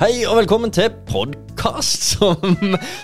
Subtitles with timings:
[0.00, 2.54] Hei og velkommen til podkast som,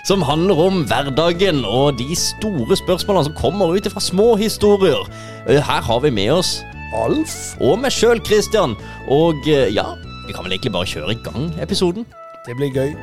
[0.09, 5.03] som handler om hverdagen og de store spørsmålene som kommer ut fra små historier.
[5.45, 6.55] Eh, Her har vi med oss
[6.97, 8.73] Alf og meg sjøl, Christian.
[9.13, 9.85] Og eh, ja,
[10.25, 12.09] vi kan vel egentlig bare kjøre i gang episoden.
[12.49, 12.97] Det blir gøy.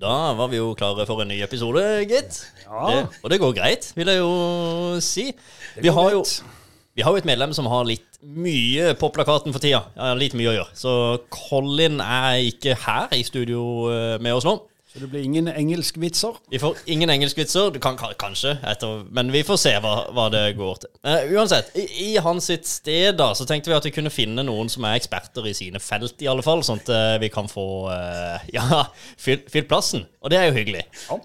[0.00, 2.40] Da var vi jo klare for en ny episode, gitt.
[2.64, 2.86] Ja.
[2.88, 5.28] Det, og det går greit, vil jeg jo si.
[5.76, 6.59] Vi går har jo, greit.
[7.00, 9.86] Vi har jo et medlem som har litt mye på plakaten for tida.
[9.96, 10.74] Ja, litt mye å gjøre.
[10.76, 10.90] Så
[11.32, 14.58] Colin er ikke her i studio eh, med oss nå.
[14.90, 16.36] Så det blir ingen engelskvitser.
[16.52, 20.42] Vi får ingen engelskvitser, du kan kanskje, etter, men vi får se hva, hva det
[20.58, 20.92] går til.
[21.06, 24.44] Uh, uansett, i, i hans sitt sted da, så tenkte vi at vi kunne finne
[24.44, 27.48] noen som er eksperter i sine felt, i alle fall, sånn at uh, vi kan
[27.48, 28.82] få uh, ja,
[29.16, 30.04] fylt plassen.
[30.20, 31.20] Og det er jo hyggelig, Ja.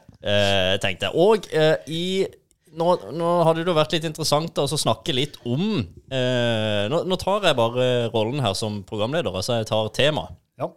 [0.82, 1.14] tenkte jeg.
[1.20, 1.50] Og
[1.92, 2.06] i
[2.78, 7.48] nå, nå hadde det vært litt interessant å snakke litt om eh, nå, nå tar
[7.50, 10.28] jeg bare rollen her som programleder, altså jeg tar tema.
[10.60, 10.70] Ja,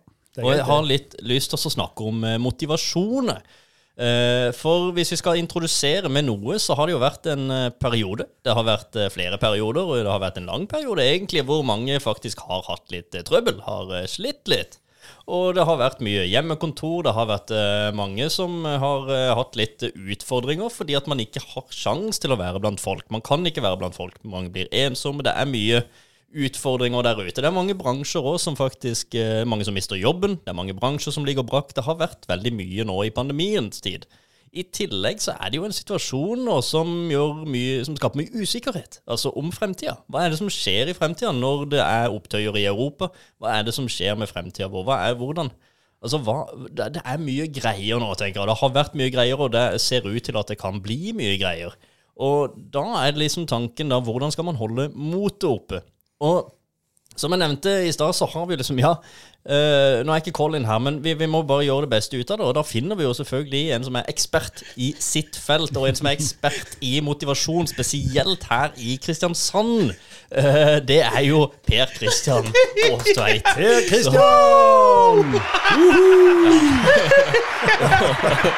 [0.42, 3.42] Og jeg har litt lyst til å snakke om motivasjoner.
[3.42, 3.66] motivasjon.
[3.98, 7.70] Eh, For hvis vi skal introdusere med noe, så har det jo vært en eh,
[7.82, 8.28] periode.
[8.46, 11.64] Det har vært eh, flere perioder, og det har vært en lang periode egentlig, hvor
[11.66, 14.78] mange faktisk har hatt litt eh, trøbbel, har eh, slitt litt.
[15.28, 19.58] Og det har vært mye hjemmekontor, det har vært eh, mange som har eh, hatt
[19.60, 23.06] litt utfordringer fordi at man ikke har sjans til å være blant folk.
[23.14, 25.82] Man kan ikke være blant folk, mange blir ensomme, det er mye
[26.28, 27.40] utfordringer der ute.
[27.40, 30.36] Det er mange bransjer òg som faktisk eh, Mange som mister jobben.
[30.44, 31.72] Det er mange bransjer som ligger brakk.
[31.74, 34.04] Det har vært veldig mye nå i pandemiens tid.
[34.52, 36.88] I tillegg så er det jo en situasjon nå som,
[37.48, 39.00] mye, som skaper mye usikkerhet.
[39.10, 39.98] Altså om fremtida.
[40.08, 43.10] Hva er det som skjer i fremtida når det er opptøyer i Europa?
[43.40, 44.86] Hva er det som skjer med fremtida vår?
[44.88, 45.52] Hva er, hvordan?
[45.98, 46.38] Altså, hva,
[46.78, 48.50] det er mye greier nå, tenker jeg.
[48.50, 51.38] Det har vært mye greier, og det ser ut til at det kan bli mye
[51.40, 51.74] greier.
[52.18, 55.82] Og da er det liksom tanken da, hvordan skal man holde motet oppe?
[56.24, 56.54] Og
[57.18, 58.92] som jeg nevnte i stad, så har vi liksom, ja
[59.48, 62.30] eh, Nå er ikke Colin her, men vi, vi må bare gjøre det beste ut
[62.30, 62.46] av det.
[62.46, 65.98] Og da finner vi jo selvfølgelig en som er ekspert i sitt felt, og en
[65.98, 69.92] som er ekspert i motivasjon, spesielt her i Kristiansand.
[70.28, 72.46] Uh, det er jo Per Kristian
[72.84, 73.44] Gåstveit.
[73.56, 74.18] Per Kristian!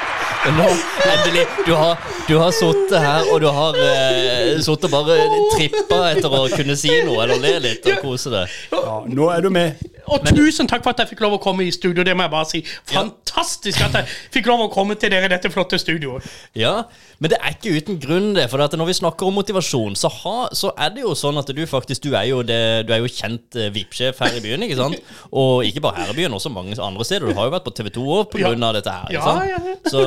[0.41, 0.65] Nå,
[1.05, 1.43] endelig.
[1.67, 5.19] Du har, du har sittet her, og du har uh, sittet og bare
[5.53, 8.55] trippa etter å kunne si noe eller le litt og kose deg.
[8.73, 9.77] Ja, nå er du med.
[10.11, 12.03] Og tusen takk for at jeg fikk lov å komme i studio.
[12.09, 12.63] Det må jeg bare si.
[12.89, 14.09] Fantastisk at jeg
[14.39, 16.25] fikk lov å komme til dere i dette flotte studioet.
[16.59, 16.87] Ja,
[17.21, 18.49] men det er ikke uten grunn, det.
[18.51, 21.53] For at når vi snakker om motivasjon, så, ha, så er det jo sånn at
[21.53, 22.59] du faktisk Du er jo, det,
[22.89, 24.97] du er jo kjent uh, VIP-sjef her i byen, ikke sant?
[25.37, 27.29] Og ikke bare her i byen, også mange andre steder.
[27.29, 29.13] Du har jo vært på TV 2 òg på grunn av dette her.
[29.13, 29.53] Ikke Ja, sant?
[29.53, 29.79] ja, ja.
[29.91, 30.03] Så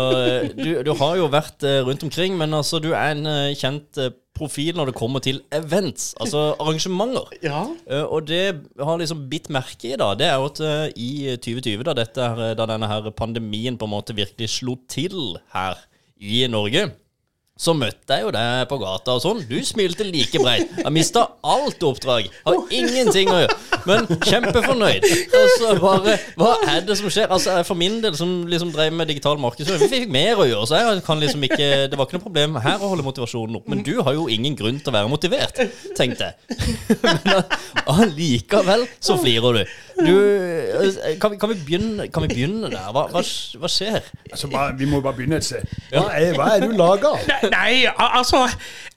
[0.57, 4.01] du, du har jo vært uh, rundt omkring, men altså, du er en uh, kjent
[4.34, 7.29] profil når det kommer til events, altså arrangementer.
[7.44, 7.66] Ja.
[7.89, 8.44] Eh, og det
[8.79, 12.28] har liksom bitt merke i, da, det er jo at eh, i 2020, da, dette,
[12.57, 15.78] da denne her pandemien på en måte virkelig slo til her
[16.17, 16.88] i Norge,
[17.53, 19.41] så møtte jeg jo deg på gata og sånn.
[19.46, 20.72] Du smilte like breit.
[20.80, 22.25] Jeg mista alt oppdrag.
[22.47, 23.58] Har ingenting å gjøre.
[23.86, 25.06] Men kjempefornøyd.
[25.38, 27.30] Altså bare Hva er det som skjer?
[27.34, 30.66] Altså For min del, som liksom drev med digital markedsføring, vi fikk mer å gjøre,
[30.69, 33.69] så jeg kan liksom ikke Det var ikke noe problem her å holde motivasjonen opp.
[33.69, 35.62] Men du har jo ingen grunn til å være motivert,
[36.00, 36.59] tenkte jeg.
[37.06, 37.44] Men
[37.86, 39.78] allikevel så flirer du.
[40.00, 42.90] Du eh, Kan vi, kan vi, begynne, kan vi begynne der?
[42.96, 43.22] Hva, hva,
[43.59, 44.00] hva skjer?
[44.31, 45.68] Altså, bare, vi må bare begynne et sted.
[45.92, 47.14] Hva er, hva er du laga?
[47.30, 48.44] Nei, Nei, altså,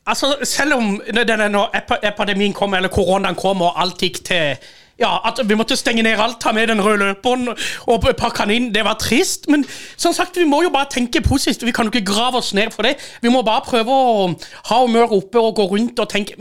[0.07, 5.29] altså Selv om denne når epidemien kom, eller koronaen kom, og alt gikk til ja,
[5.29, 7.49] at Vi måtte stenge ned alt, ta med den røde løperen
[7.87, 8.69] og pakke den inn.
[8.75, 9.49] Det var trist.
[9.49, 9.65] Men
[9.97, 11.67] som sagt, vi må jo bare tenke positivt.
[11.67, 12.97] Vi kan jo ikke grave oss ned for det.
[13.23, 14.29] Vi må bare prøve å
[14.71, 16.35] ha humøret oppe og gå rundt og tenke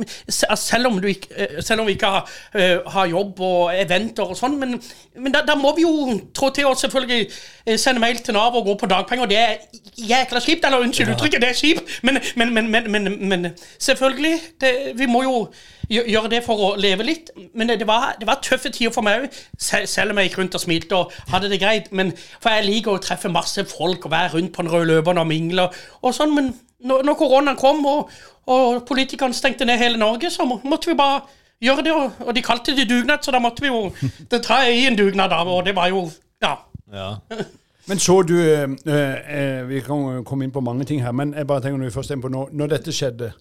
[0.56, 4.24] Selv om, du ikke, eh, selv om vi ikke har, eh, har jobb og eventer
[4.24, 4.80] og sånn, men,
[5.18, 7.30] men da, da må vi jo trå til å selvfølgelig
[7.66, 9.26] eh, sende mail til Nav og gå på dagpenger.
[9.26, 9.58] Det er
[9.98, 10.66] jækla kjipt.
[10.66, 13.48] Eller unnskyld uttrykket, det er kjipt, men, men, men, men, men, men
[13.80, 14.40] selvfølgelig.
[14.62, 15.48] Det, vi må jo
[15.90, 17.32] gjøre det for å leve litt.
[17.54, 20.38] Men det, det, var, det var tøffe tider for meg òg, selv om jeg gikk
[20.42, 21.92] rundt og smilte og hadde det greit.
[21.96, 25.22] Men, for jeg liker å treffe masse folk og være rundt på den røde løperen
[25.24, 25.70] og mingle
[26.02, 26.36] og sånn.
[26.36, 26.54] Men
[26.86, 28.14] når, når koronaen kom og,
[28.52, 31.24] og politikerne stengte ned hele Norge, så måtte vi bare
[31.64, 31.94] gjøre det.
[31.96, 33.90] Og, og de kalte det dugnad, så da måtte vi jo
[34.32, 35.44] det ta i en dugnad, da.
[35.44, 36.08] Og det var jo
[36.44, 36.58] Ja.
[36.94, 37.14] Ja.
[37.88, 41.48] Men så du øh, øh, Vi kan komme inn på mange ting her, men jeg
[41.48, 43.32] bare tenker når vi først er på nå, når dette skjedde,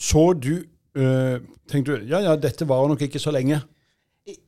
[0.00, 0.62] så du
[0.96, 1.36] eh,
[1.70, 3.60] Tenkte du ja, ja, dette varer nok ikke så lenge?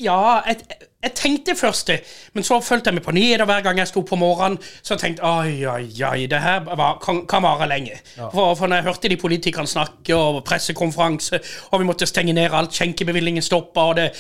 [0.00, 0.61] Ja, jeg,
[1.03, 1.99] jeg tenkte først det,
[2.35, 4.59] men så fulgte jeg med på nyheter hver gang jeg sto på morgenen.
[4.83, 7.97] Så jeg tenkte oi, oi, oi, det her var, kan, kan vare lenge.
[8.19, 11.41] For, for når jeg hørte de politikerne snakke, og pressekonferanse,
[11.71, 14.11] og vi måtte stenge ned alt, skjenkebevilgningen stoppa, og det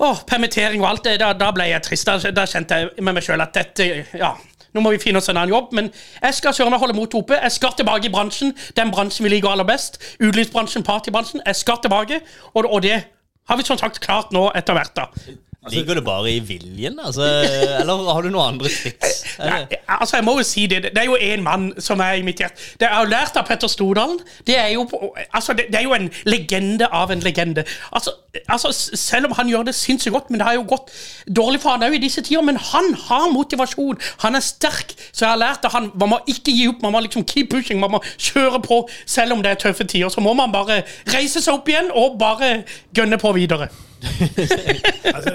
[0.00, 2.08] å, permittering og alt det, da, da ble jeg trist.
[2.08, 4.34] Da, da kjente jeg med meg sjøl at dette Ja,
[4.74, 5.74] nå må vi finne oss en annen jobb.
[5.76, 5.90] Men
[6.22, 7.38] jeg skal søren meg holde motet oppe.
[7.42, 8.54] Jeg skal tilbake i bransjen.
[8.76, 10.00] Den bransjen vi liker aller best.
[10.20, 11.42] Utelivsbransjen, partybransjen.
[11.46, 12.20] Jeg skal tilbake,
[12.54, 12.98] og, og det
[13.50, 14.96] har vi som sagt klart nå etter hvert.
[14.96, 15.48] da.
[15.68, 17.26] Ligger det bare i viljen, altså?
[17.80, 19.18] Eller har du noen andre triks?
[19.44, 20.78] Nei, altså Jeg må jo si det.
[20.82, 22.56] Det er jo én mann som er i mitt hjerte.
[22.80, 24.22] Det er har lært av Petter Stordalen.
[24.48, 24.86] Det er jo,
[25.28, 27.66] altså, det, er jo en legende av en legende.
[27.92, 28.14] Altså,
[28.48, 30.94] altså, Selv om han gjør det sinnssykt godt, men det har jo gått
[31.28, 32.40] dårlig for han òg i disse tider.
[32.46, 34.00] Men han har motivasjon.
[34.24, 34.96] Han er sterk.
[35.12, 36.80] Så jeg har lært at han man må ikke gi opp.
[36.80, 37.84] Man må liksom keep pushing.
[37.84, 40.08] Man må kjøre på selv om det er tøffe tider.
[40.08, 42.62] Så må man bare reise seg opp igjen og bare
[42.96, 43.68] gønne på videre.
[45.14, 45.34] altså,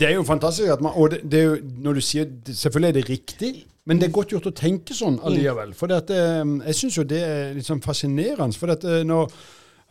[0.00, 2.88] det er jo fantastisk at man, Og det, det, er jo, når du sier Selvfølgelig
[2.88, 3.52] er det riktig,
[3.86, 5.74] men det er godt gjort å tenke sånn allikevel.
[5.78, 8.58] For det, jeg syns jo det er litt sånn fascinerende.
[8.58, 9.20] For dette, nå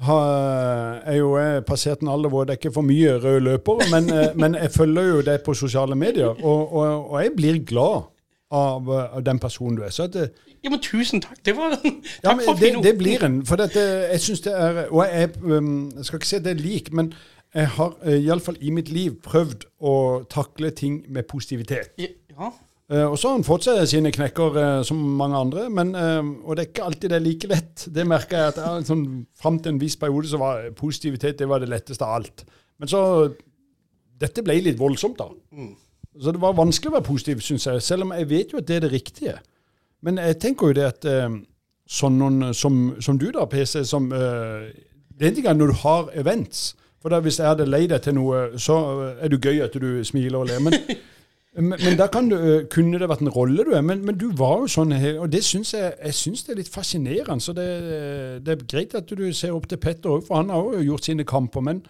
[0.03, 1.29] har jeg jo
[1.67, 5.07] passert en alder hvor det er ikke for mye røde løpere, men, men, jeg følger
[5.13, 8.09] jo det på sosiale medier, og, og, og jeg blir glad
[8.51, 9.93] av, av, den personen du er.
[9.95, 10.27] Så at det,
[10.63, 11.39] ja, men tusen takk.
[11.45, 13.39] Det var Takk ja, for det, det blir en.
[13.45, 13.81] For dette,
[14.11, 17.13] jeg syns det er Og jeg, jeg skal ikke si at det er lik, men
[17.55, 19.95] jeg har uh, iallfall i mitt liv prøvd å
[20.31, 21.95] takle ting med positivitet.
[22.01, 22.51] Ja.
[22.91, 26.51] Uh, og så har han fått seg sine knekker uh, som mange andre, men, og
[26.55, 27.87] det er ikke alltid det er like lett.
[27.95, 29.07] Det merker jeg at jeg, sånn,
[29.39, 32.47] fram til en viss periode så var positivitet det var det letteste av alt.
[32.79, 33.01] Men så
[34.15, 35.25] Dette ble litt voldsomt, da.
[35.51, 35.73] Mm.
[36.23, 38.67] Så det var vanskelig å være positiv, syns jeg, selv om jeg vet jo at
[38.69, 39.33] det er det riktige.
[40.07, 41.07] Men jeg tenker jo det at
[41.97, 46.07] sånn noen som, som, du, da, PC, som Det er en ting når du har
[46.15, 46.63] events.
[47.05, 48.75] For da, hvis jeg hadde leid deg til noe, så
[49.21, 50.57] er det gøy at du smiler og ler.
[50.65, 50.73] Men,
[51.67, 53.83] men, men da kan du, kunne det vært en rolle du er.
[53.85, 56.71] Men, men du var jo sånn, og det syns jeg, jeg synes det er litt
[56.73, 57.45] fascinerende.
[57.45, 57.67] Så det,
[58.41, 61.11] det, er greit at du ser opp til Petter òg, for han har jo gjort
[61.11, 61.61] sine kamper.
[61.67, 61.83] Men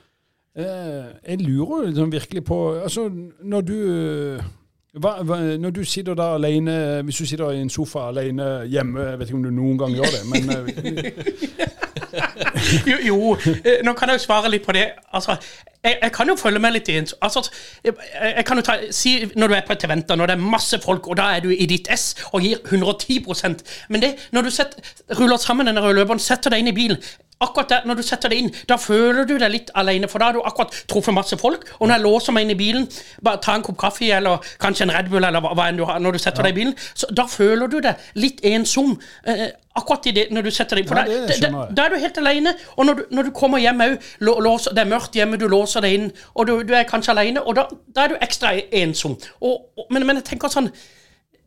[0.52, 3.08] eh, jeg lurer liksom virkelig på Altså,
[3.40, 3.80] når du
[5.00, 6.76] hva, hva, når du sitter da alene,
[7.08, 9.96] hvis du sitter i en sofa alene hjemme, jeg vet ikke om du noen gang
[9.96, 10.44] gjør det, men
[12.92, 14.86] jo, jo, eh, nå kan jeg jo svare litt på det.
[15.14, 15.38] Altså,
[15.86, 17.08] jeg, jeg kan jo følge med litt inn.
[17.22, 17.44] Altså,
[17.84, 20.48] jeg, jeg, kan jo ta, si Når du er på et event, når det er
[20.56, 24.48] masse folk, og da er du i ditt ess og gir 110% Men det, når
[24.48, 27.02] du setter, ruller sammen den røde løperen, setter deg inn i bilen
[27.40, 30.08] akkurat der, Når du setter deg inn, da føler du deg litt alene.
[30.08, 31.68] For da har du akkurat truffet masse folk.
[31.80, 32.88] Og når jeg låser meg inn i bilen,
[33.24, 36.00] bare ta en kopp kaffe eller kanskje en Red Bull, eller hva enn du har,
[36.00, 36.48] når du setter ja.
[36.48, 38.96] deg i bilen, så da føler du deg litt ensom.
[39.28, 41.96] Eh, akkurat i det, når du setter deg på ja, det, da, da, da, er
[41.96, 42.56] du helt alene.
[42.76, 45.98] Og når du, når du kommer hjem òg, det er mørkt hjemme, du låser deg
[46.00, 49.18] inn, og du, du er kanskje alene, og da, da, er du ekstra ensom.
[49.42, 50.72] Og, og, men, men jeg tenker sånn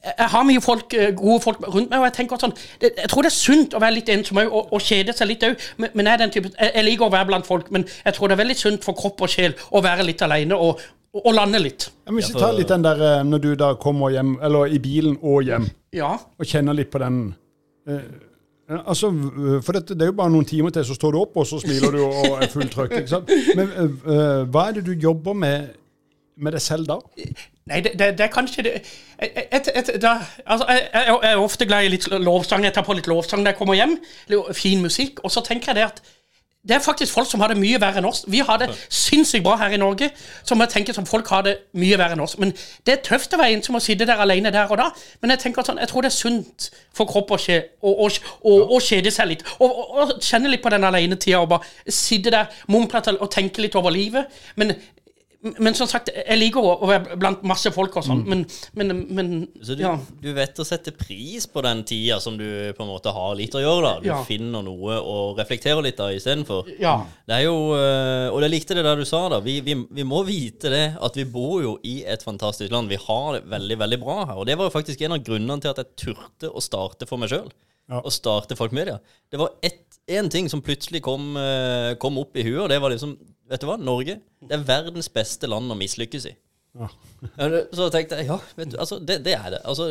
[0.09, 3.27] jeg har mye folk, eh, gode folk rundt meg, og jeg tenker sånn Jeg tror
[3.27, 5.65] det er sunt å være litt ensom og, og, kjede seg litt òg.
[5.83, 8.43] Men, men jeg, jeg, jeg, liker å være blant folk, men jeg tror det er
[8.45, 10.85] veldig sunt for kropp og sjel å være litt alene og,
[11.19, 11.89] og, lande litt.
[12.07, 14.79] Ja, hvis vi tar litt den der eh, når du da kommer hjem, eller i
[14.83, 15.67] bilen og hjem,
[15.99, 16.15] ja.
[16.15, 17.33] og kjenner litt på den
[18.69, 19.09] Altså,
[19.65, 21.61] for dette, Det er jo bare noen timer til, så står du opp, og så
[21.63, 22.99] smiler du og er fullt trøkk.
[23.57, 23.71] Men
[24.05, 25.71] uh, hva er det du jobber med
[26.39, 26.99] med deg selv da?
[27.69, 28.75] Nei, det, det, det er kanskje det
[29.19, 30.15] et, et, da,
[30.47, 32.63] altså, jeg, jeg, er ofte glad i litt lovsang.
[32.65, 33.97] Jeg tar på litt lovsang når jeg kommer hjem.
[34.57, 35.25] Fin musikk.
[35.27, 35.99] Og så tenker jeg det at
[36.67, 38.25] det er faktisk folk som har det mye verre enn oss.
[38.27, 40.11] Vi har det sinnssykt bra her i Norge.
[40.45, 42.35] Som jeg tenker som folk har det mye verre enn oss.
[42.39, 42.51] Men
[42.87, 44.89] det er tøft å være ensom og sitte der alene der og da.
[45.23, 46.69] Men jeg tenker sånn, jeg tror det er sunt
[46.99, 48.11] for kropp å, skje, å, å,
[48.43, 49.47] å, å kjede seg litt.
[49.63, 53.79] Og, og, kjenne litt på den alenetida og bare sitte der, mumle og tenke litt
[53.79, 54.27] over livet.
[54.59, 54.75] Men
[55.39, 58.31] men som sagt, jeg liker å være blant masse folk og sånn, mm.
[58.33, 58.41] men,
[58.75, 59.29] men, men,
[59.63, 59.93] Så du, ja.
[59.95, 63.55] du, vet å sette pris på den tida som du på en måte har litt
[63.55, 63.93] å gjøre, da?
[64.03, 64.19] Du ja.
[64.27, 66.73] finner noe å reflektere litt av istedenfor?
[66.83, 66.97] Ja.
[67.29, 69.39] Det er jo eh, Og jeg likte det der du sa, da.
[69.45, 72.91] Vi, vi, vi, må vite det, at vi bor jo i et fantastisk land.
[72.91, 74.37] Vi har det veldig, veldig bra her.
[74.43, 77.23] Og det var jo faktisk en av grunnene til at jeg turte å starte for
[77.23, 77.47] meg sjøl.
[77.89, 78.03] Ja.
[78.03, 78.99] Å starte Folkmedia.
[79.31, 82.93] Det var én ting som plutselig kom, eh, kom opp i huet, og det var
[82.93, 83.15] liksom
[83.49, 83.79] Vet du hva?
[83.81, 86.35] Norge det er verdens beste land å mislykkes i.
[86.79, 86.89] Ja.
[87.75, 89.63] så tenkte jeg ja, vet du, altså, det, det er det.
[89.67, 89.89] Altså,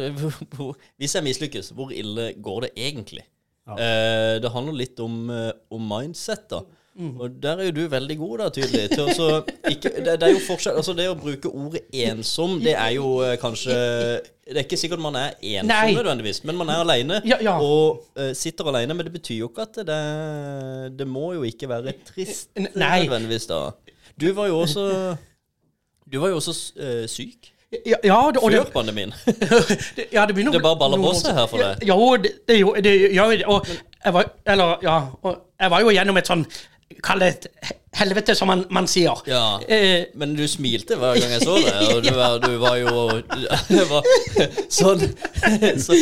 [1.02, 3.26] hvis jeg mislykkes, hvor ille går det egentlig?
[3.68, 3.76] Ja.
[3.76, 6.62] Eh, det handler litt om, eh, om mindset, da.
[6.98, 7.20] Mm.
[7.22, 8.89] Og der er jo du veldig god, da, tydelig.
[8.89, 12.74] Til også, ikke, det, det, er jo forskjell Altså, det å bruke ordet ensom, det
[12.74, 13.75] er jo eh, kanskje
[14.48, 15.92] Det er ikke sikkert man er ensom Nei.
[15.94, 17.20] nødvendigvis, men man er aleine.
[17.27, 17.58] Ja, ja.
[17.62, 18.96] Og eh, sitter aleine.
[18.98, 20.00] Men det betyr jo ikke at det,
[20.98, 23.04] det må jo ikke være trist Nei.
[23.06, 23.68] nødvendigvis, da.
[24.18, 24.88] Du var jo også
[26.10, 27.54] Du var jo også eh, syk.
[27.86, 28.82] Ja, ja, det, Før
[29.98, 31.84] det, ja, det begynner Det bare baller på seg her for deg.
[31.84, 36.18] Ja, det, det, det, ja, og jeg var, eller, ja, og jeg var jo gjennom
[36.22, 36.46] et sånn
[37.03, 37.48] Kall det et
[37.98, 39.20] helvete, som man, man sier.
[39.29, 39.60] Ja.
[39.67, 42.94] Eh, Men du smilte hver gang jeg så det, og du var, du var jo
[43.77, 44.08] Det var
[44.72, 45.03] sånn
[45.82, 45.98] så,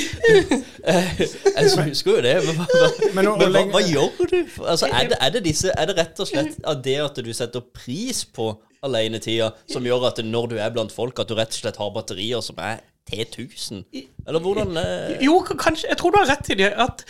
[0.86, 4.38] eh, Jeg husker jo det, men, hva, Men men hva, hva gjør du?
[4.66, 7.32] Altså, er, det, er, det disse, er det rett og slett av det at du
[7.36, 8.52] setter pris på
[8.86, 11.94] alenetida, som gjør at når du er blant folk, at du rett og slett har
[11.96, 13.84] batterier som er T1000?
[14.28, 15.90] Eller hvordan eh, Jo, kanskje.
[15.92, 16.72] Jeg tror du har rett i det.
[16.82, 17.06] At,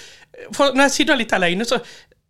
[0.55, 1.79] for når jeg sitter litt alene, så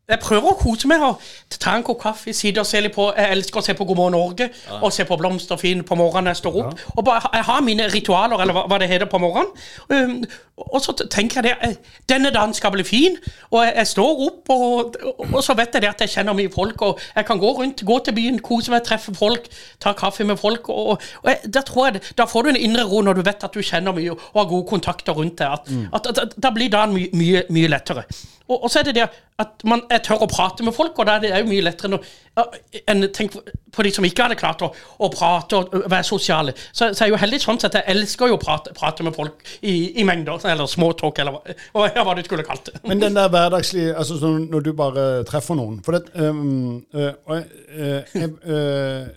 [0.09, 1.21] jeg prøver å kose meg og
[1.57, 3.97] ta en kopp kaffe, sitte og se litt på Jeg elsker å se på God
[3.97, 4.50] morgen Norge
[4.81, 6.83] og se på Blomsterfinn på morgenen jeg står opp.
[6.93, 9.50] Og bare, Jeg har mine ritualer, eller hva, hva det heter, på morgenen.
[9.89, 13.17] Um, og så tenker jeg det eh, Denne dagen skal bli fin,
[13.50, 14.95] og jeg, jeg står opp, og,
[15.25, 17.83] og, så vet jeg det at jeg kjenner mye folk, og jeg kan gå rundt,
[17.85, 19.50] gå til byen, kose meg, treffe folk,
[19.83, 20.69] ta kaffe med folk.
[20.69, 23.43] Og, og jeg, da tror jeg Da får du en indre ro når du vet
[23.43, 25.50] at du kjenner mye og har gode kontakter rundt deg.
[25.50, 28.05] At, at, at, at, da blir dagen mye, mye, mye lettere.
[28.47, 29.07] Og, og så er det det
[29.41, 31.89] at man er tør å prate med folk, og da er det jo mye lettere
[31.89, 34.69] enn å tenke tenk på de som ikke hadde klart å,
[35.03, 36.53] å prate og være sosiale.
[36.71, 37.75] Så, så er jeg jo heldig sånn sett.
[37.75, 41.39] Jeg elsker jo å prate, prate med folk i, i mengder, eller småtalk, eller
[41.75, 42.79] hva, hva- du skulle kalt det.
[42.87, 47.43] Men den der hverdagslige altså sånn når du bare treffer noen For det um, jeg,
[47.75, 48.13] øh,
[48.55, 49.09] øh,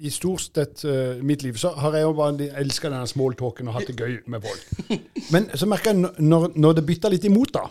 [0.00, 3.76] I stort sett uh, mitt liv så har jeg jo bare elska denne smalltalken og
[3.80, 5.02] hatt det gøy med folk.
[5.34, 7.66] Men så merker jeg når, når det bytter litt imot, da,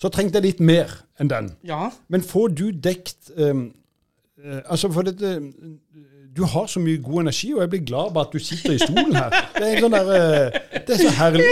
[0.00, 1.52] så trengte jeg litt mer enn den.
[1.66, 1.90] Ja.
[2.08, 3.68] Men får du dekt um,
[4.40, 5.36] uh, Altså, for dette
[6.36, 8.78] du har så mye god energi, og jeg blir glad bare at du sitter i
[8.78, 9.32] stolen her.
[9.56, 11.46] Det er, en sånn der, uh, det er så herlig.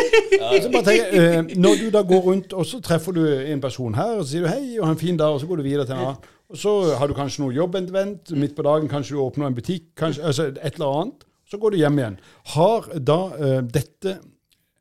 [0.63, 3.97] Så bare tenker, øh, når du da går rundt, og så treffer du en person
[3.99, 5.67] her, og så sier du hei, og ha en fin dag, og så går du
[5.67, 6.31] videre til en annen.
[6.49, 9.91] Og så har du kanskje noe jobbevent, midt på dagen kanskje du åpner en butikk,
[9.99, 11.27] kanskje, altså et eller annet.
[11.51, 12.21] Så går du hjem igjen.
[12.55, 13.21] Har da
[13.67, 14.19] dette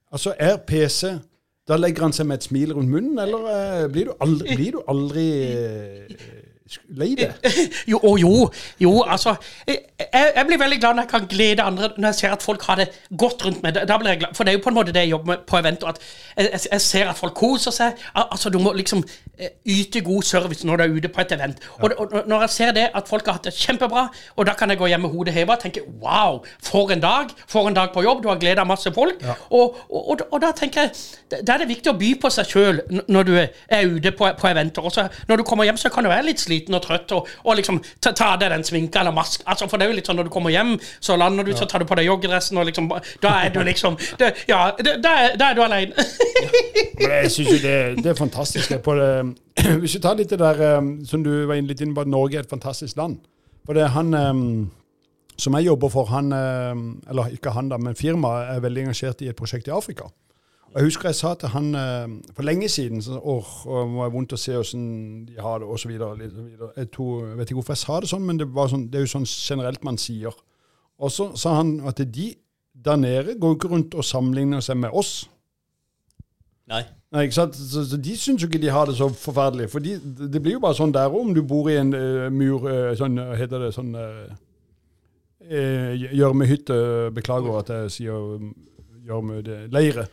[0.08, 1.18] Altså, er PC
[1.68, 4.78] Da legger han seg med et smil rundt munnen, eller øh, blir du aldri, blir
[4.78, 6.28] du aldri øh,
[6.90, 7.32] lei det?
[7.92, 8.50] Jo, å, jo,
[8.82, 9.36] jo, altså
[9.68, 12.64] jeg, jeg blir veldig glad når jeg kan glede andre når jeg ser at folk
[12.68, 13.74] har det godt rundt meg.
[13.88, 15.46] Da, blir jeg glad, For det er jo på en måte det jeg jobber med
[15.48, 15.88] på eventer.
[15.88, 16.00] At
[16.38, 18.04] jeg, jeg, ser at folk koser seg.
[18.14, 19.04] Altså, Du må liksom
[19.38, 21.64] eh, yte god service når du er ute på et event.
[21.80, 24.70] Og, og når jeg ser det, at folk har hatt det kjempebra, og da kan
[24.70, 27.34] jeg gå hjem med hodet hevet og tenke wow, for en dag.
[27.48, 28.24] For en dag på jobb.
[28.24, 29.24] Du har gleda masse folk.
[29.50, 32.52] Og, og, og, og da tenker jeg Da er det viktig å by på seg
[32.52, 34.86] sjøl når du er ute på, på eventer.
[34.86, 37.58] Også når du kommer hjem, så kan du være litt sliten og trøtt og, og
[37.60, 39.44] liksom ta, ta deg den sminka eller mask.
[39.46, 41.68] Altså, for det er jo litt sånn når du kommer hjem, så lander du, så
[41.70, 42.90] tar du på deg joggedressen, og liksom
[43.22, 46.08] Da er du liksom det, Ja, det, da, er, da er du aleine.
[47.00, 48.74] Men jeg synes jo det, det er fantastisk.
[48.74, 48.82] det,
[49.82, 52.40] hvis vi tar litt det der um, som du var litt inne på, at Norge
[52.40, 53.20] er et fantastisk land.
[53.66, 54.46] For det er han um,
[55.38, 59.30] som jeg jobber for, han Eller ikke han, da, men firmaet er veldig engasjert i
[59.30, 60.10] et prosjekt i Afrika.
[60.78, 64.04] Og Jeg husker jeg sa til han um, for lenge siden så, åh, åh, må
[64.06, 64.84] jeg vondt å se åssen
[65.26, 65.90] de har det, osv.
[65.90, 69.00] Jeg, tror- jeg vet ikke hvorfor jeg sa det sånn, men det, var sånn, det
[69.00, 70.38] er jo sånn generelt man sier.
[71.02, 72.28] Og så sa han at de
[72.86, 75.16] der nede går jo ikke rundt og sammenligner seg med oss.
[76.70, 76.84] Nei.
[77.10, 77.58] Nei, ikke sant?
[77.58, 79.72] Så, så De syns jo ikke de har det så forferdelig.
[79.74, 79.98] For de,
[80.30, 83.18] det blir jo bare sånn der om du bor i en uh, mur uh, sånn,
[83.18, 84.28] Hva heter det sånn uh,
[85.48, 86.78] Gjørmehytte.
[87.16, 88.42] Beklager at jeg sier.
[89.72, 90.06] Leire.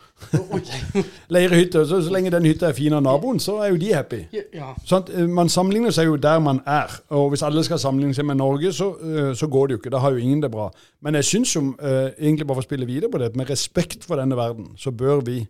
[1.33, 1.85] Leirehytte.
[1.87, 4.21] Så, så lenge den hytta er fin av naboen, så er jo de happy.
[4.55, 4.71] Ja.
[4.73, 6.91] Eh, Man sammenligner seg jo der man er.
[7.15, 9.93] Og hvis alle skal sammenligne seg med Norge, så, eh, så går det jo ikke.
[9.95, 10.69] Da har jo ingen det bra.
[11.03, 14.07] Men jeg syns jo, eh, egentlig bare for å spille videre på det, med respekt
[14.07, 15.41] for denne verden, så bør vi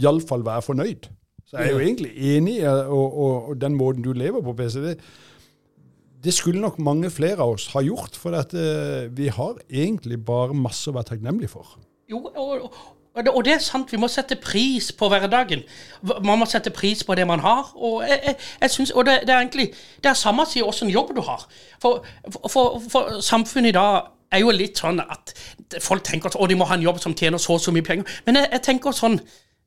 [0.00, 1.08] iallfall være fornøyd.
[1.44, 4.54] Så jeg er jo egentlig enig i og, og, og den måten du lever på,
[4.58, 4.94] PCD.
[6.24, 8.54] Det, skulle nok mange flere av oss ha gjort, for at,
[9.12, 11.76] vi har egentlig bare masse å være takknemlige for.
[12.10, 12.74] Jo, og,
[13.14, 13.92] og, og det er sant.
[13.92, 15.62] Vi må sette pris på hverdagen.
[16.24, 17.70] Man må sette pris på det man har.
[17.74, 19.70] Og, jeg, jeg, synes, og det, det er egentlig
[20.02, 21.46] det er samme sier åssen jobb du har.
[21.82, 22.04] For,
[22.50, 25.32] for, for, samfunnet i dag er jo litt sånn at
[25.80, 28.20] folk tenker at de må ha en jobb som tjener så og så mye penger.
[28.26, 29.20] Men jeg, jeg tenker sånn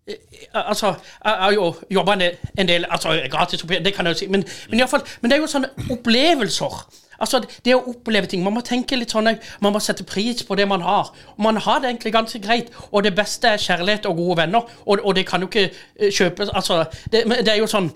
[0.10, 0.18] eh,
[0.54, 4.44] Altså, jeg har jo jobba en, del- altså gratis, det kan jeg jo si, men,
[4.70, 6.82] men, i fall, men det er jo sånne opplevelser.
[7.20, 9.30] Altså, Det å oppleve ting Man må tenke litt sånn
[9.62, 11.12] Man må sette pris på det man har.
[11.36, 12.72] Og man har det egentlig ganske greit.
[12.92, 14.68] Og det beste er kjærlighet og gode venner.
[14.86, 17.90] Og, og det kan jo ikke eh, kjøpes Altså, det, det er jo sånn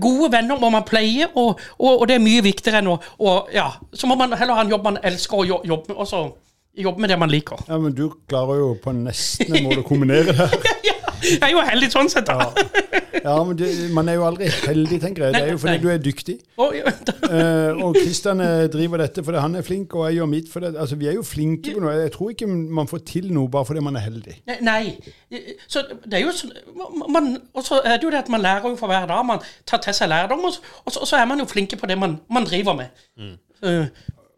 [0.00, 3.52] Gode venner må man pleie, og, og, og det er mye viktigere enn å og,
[3.54, 6.26] Ja, så må man heller ha en jobb man elsker, og jobbe med, og så
[6.76, 7.62] jobbe med det man liker.
[7.68, 10.36] Ja, Men du klarer jo på nesten en måte å kombinere det.
[10.36, 10.92] her.
[11.40, 12.50] Jeg er jo heldig sånn sett, da.
[13.26, 15.34] Ja, men det, man er jo aldri heldig, tenker jeg.
[15.34, 15.82] Det er jo fordi Nei.
[15.82, 16.36] du er dyktig.
[16.62, 16.92] Oh, ja.
[17.26, 20.72] Eh, og Kristian eh, driver dette fordi han er flink, og jeg gjør mitt det.
[20.74, 21.94] Altså, vi er jo flinke på noe.
[22.04, 24.36] Jeg tror ikke man får til noe bare fordi man er heldig.
[24.66, 24.96] Nei.
[25.66, 26.54] Så det er jo sånn
[27.10, 29.24] man, Og så er det jo det at man lærer jo for hver dag.
[29.26, 31.98] Man tar til seg lærdom, og så, og så, er man jo flinke på det
[31.98, 33.02] man, man driver med.
[33.64, 33.86] Eh,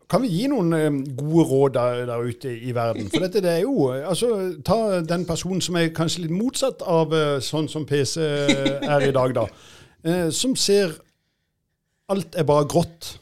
[0.08, 0.86] Kan vi gi noen eh,
[1.18, 3.10] gode råd der, der ute i verden?
[3.12, 6.80] For dette det er jo eh, altså, Ta den personen som er kanskje litt motsatt
[6.80, 9.48] av eh, sånn som PC er i dag, da.
[10.32, 10.94] Som ser
[12.08, 13.18] alt er bare grått.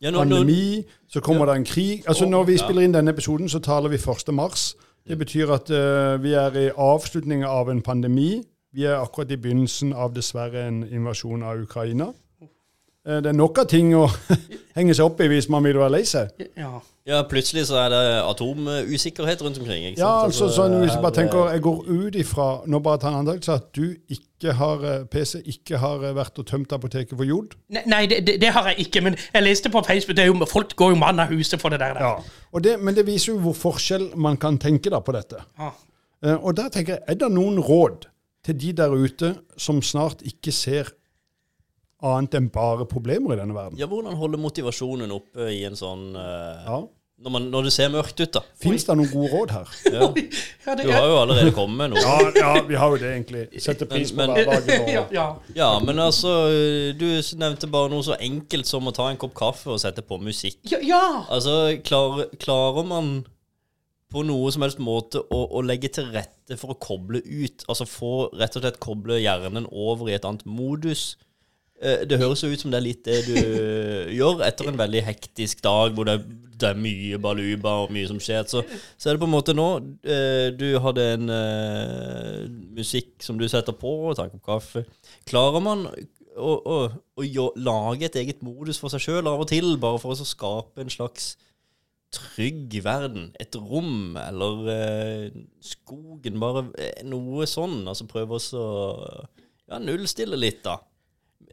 [0.00, 2.04] Ja, nå, Pandemi, så kommer det en krig.
[2.08, 4.30] Altså Når vi spiller inn denne episoden, så taler vi 1.
[4.36, 4.74] mars.
[5.08, 8.42] Det betyr at uh, vi er i avslutningen av en pandemi.
[8.72, 12.12] Vi er akkurat i begynnelsen av dessverre en invasjon av Ukraina.
[13.06, 14.06] Eh, det er nok av ting å
[14.76, 16.30] henge seg opp i hvis man vil være lei seg.
[16.58, 16.74] ja.
[17.08, 19.86] ja, plutselig så er det atomusikkerhet rundt omkring.
[19.88, 20.26] Ikke Ja, sant?
[20.28, 23.56] altså sånn Hvis jeg bare tenker, Jeg går ut ifra nå bare tar en antakelse
[23.56, 27.56] at du ikke har eh, PC ikke har eh, vært og tømt apoteket for jod.
[27.72, 30.30] Nei, Nei, det, det, det har jeg ikke, men jeg leste på Facebook det er
[30.32, 31.98] jo, Folk går jo mann av huset for det der.
[32.00, 32.12] Ja.
[32.52, 35.40] Og det, men det viser jo hvor forskjell man kan tenke da på dette.
[35.58, 35.72] Ja.
[36.24, 38.06] Eh, Og der tenker jeg, Er det noen råd
[38.44, 40.92] til de der ute som snart ikke ser
[42.02, 43.78] annet enn bare problemer i denne verden?
[43.80, 46.78] Ja, Hvordan holde motivasjonen oppe i en sånn uh, Ja.
[47.20, 48.40] når, man, når det ser mørkt ut, da.
[48.62, 49.72] Fins det noen gode råd her?
[49.92, 50.06] Ja.
[50.80, 52.00] Du har jo allerede kommet med noe.
[52.04, 53.42] Ja, ja, vi har jo det, egentlig.
[53.60, 54.88] Setter pris på Men- på hverdagen.
[54.88, 55.26] ja, Og, ja.
[55.56, 56.30] Ja, men altså
[57.00, 57.06] Du
[57.40, 60.60] nevnte bare noe så enkelt som å ta en kopp kaffe og sette på musikk.
[60.70, 61.02] ja, ja.
[61.28, 63.12] Altså, klar, klarer man
[64.10, 67.62] på noe som helst måte å, å legge til rette for å koble ut?
[67.70, 71.12] Altså få rett og slett koble hjernen over i et annet modus?
[71.80, 73.34] Eh, Det høres jo ut som det er litt det du
[74.18, 76.18] gjør etter en veldig hektisk dag hvor det,
[76.60, 78.44] det er mye baluba og mye som skjer.
[78.50, 78.62] Så,
[79.00, 79.68] så er det på en måte nå
[80.04, 84.84] eh, Du hadde en uh, musikk som du setter på, og tar en kopp kaffe.
[85.28, 85.86] Klarer man
[86.36, 86.80] å, å,
[87.16, 90.84] å lage et eget modus for seg sjøl av og til, bare for å skape
[90.84, 91.32] en slags
[92.12, 93.30] trygg verden?
[93.40, 96.36] Et rom, eller uh, skogen?
[96.42, 96.66] Bare
[97.08, 97.80] noe sånn.
[97.88, 98.68] Altså prøve å
[99.70, 100.76] ja, nullstille litt, da.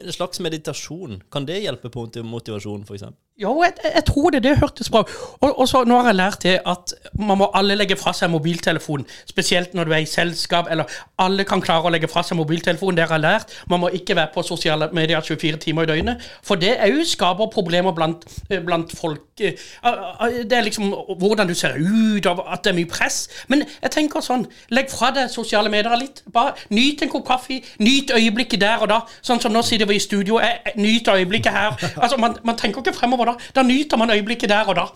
[0.01, 1.23] En slags meditasjon.
[1.31, 3.03] Kan det hjelpe på motivasjonen, motivasjon, f.eks.?
[3.37, 4.39] Jo, jeg, jeg tror det.
[4.43, 5.11] Det hørtes bra ut.
[5.45, 8.31] Og, og så nå har jeg lært det at man må alle legge fra seg
[8.33, 9.05] mobiltelefonen.
[9.29, 10.89] Spesielt når du er i selskap, eller
[11.21, 12.97] alle kan klare å legge fra seg mobiltelefonen.
[12.97, 13.53] Det har jeg lært.
[13.69, 16.25] Man må ikke være på sosiale medier 24 timer i døgnet.
[16.41, 19.21] For det òg skaper problemer blant, eh, blant folk.
[19.37, 19.53] Eh,
[20.47, 20.89] Det er liksom
[21.21, 23.27] hvordan du ser ut, at det er mye press.
[23.47, 26.23] Men jeg tenker sånn, legg fra deg sosiale medier litt.
[26.33, 27.61] Bare nyt en kopp kaffe.
[27.79, 28.99] Nyt øyeblikket der og da.
[29.21, 30.39] Sånn som nå sitter vi i studio.
[30.41, 31.77] Jeg, nyter øyeblikket her.
[32.01, 33.35] Altså, man, man tenker ikke fremover da.
[33.55, 34.87] Da nyter man øyeblikket der og da.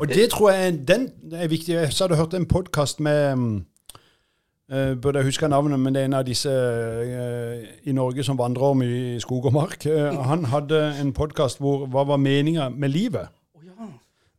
[0.00, 1.74] og det tror jeg den er viktig.
[1.74, 3.60] Jeg hadde hørt en podkast med
[4.72, 8.38] eh, Burde jeg huske navnet, men det er en av disse uh, i Norge som
[8.38, 9.86] vandrer mye i skog og mark.
[9.86, 13.28] Uh, han hadde en podkast hvor hva var meninga med livet?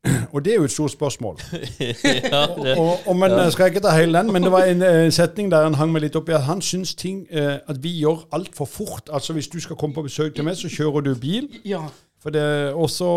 [0.34, 1.40] Og det er jo et stort spørsmål.
[2.32, 2.46] ja,
[2.80, 5.52] Og, og, men jeg skal ikke ta hele den, men det var en eh, setning
[5.52, 8.66] der han hang meg litt opp i at han syns ting at vi gjør altfor
[8.66, 9.10] fort.
[9.12, 11.50] Altså hvis du skal komme på besøk til meg, så kjører du bil.
[11.66, 11.88] Ja.
[12.18, 13.08] For det, også,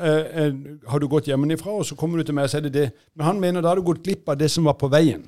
[0.00, 0.54] eh, eh,
[0.88, 2.86] har du gått hjemmefra, og så kommer du til meg og sier det det.
[3.14, 5.26] Men han mener da har du gått glipp av det som var på veien.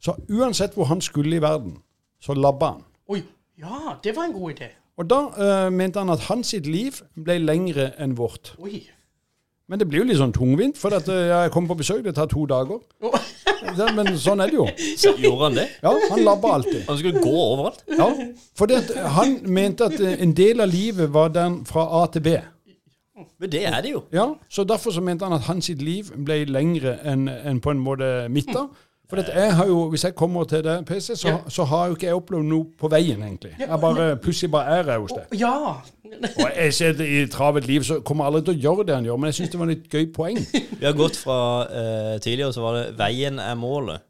[0.00, 1.78] Så uansett hvor han skulle i verden,
[2.22, 2.84] så labba han.
[3.10, 3.22] Oi.
[3.58, 4.70] Ja, det var en god idé.
[4.98, 8.54] Og da eh, mente han at hans sitt liv ble lengre enn vårt.
[8.62, 8.84] Oi.
[9.66, 12.14] Men det blir jo litt sånn tungvint, for at, eh, jeg kommer på besøk, det
[12.14, 12.82] tar to dager.
[13.78, 14.66] Ja, Men sånn er det jo.
[15.00, 15.68] så gjorde han det?
[15.82, 16.82] Ja, Han labba alltid.
[16.88, 17.84] Han skulle gå overalt?
[17.98, 18.08] Ja,
[18.56, 18.82] for det,
[19.18, 22.36] han mente at en del av livet var den fra A til B.
[23.38, 24.02] Men det er det jo.
[24.12, 27.78] Ja, Så derfor så mente han at hans liv ble lengre enn enn på en
[27.82, 28.46] måte mitt.
[28.52, 28.66] da.
[29.10, 31.38] For at jeg har jo, Hvis jeg kommer til det PC, så, Ja.
[31.48, 33.52] så har jo ikke jeg opplevd noe på veien, egentlig.
[33.58, 35.38] Jeg bare, Plutselig bare er jeg hos deg.
[35.40, 35.74] Ja.
[36.38, 38.94] Og jeg ser det I et travelt liv så kommer aldri til å gjøre det
[38.94, 40.38] han gjør, men jeg syns det var et gøy poeng.
[40.80, 44.00] Vi har gått fra uh, Tidligere så var det 'veien er målet'.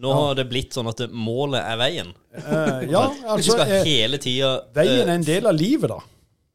[0.00, 2.12] Nå har det blitt sånn at det, målet er veien.
[2.32, 5.98] Uh, ja, Vi altså skal eh, hele tida Veien er en del av livet, da.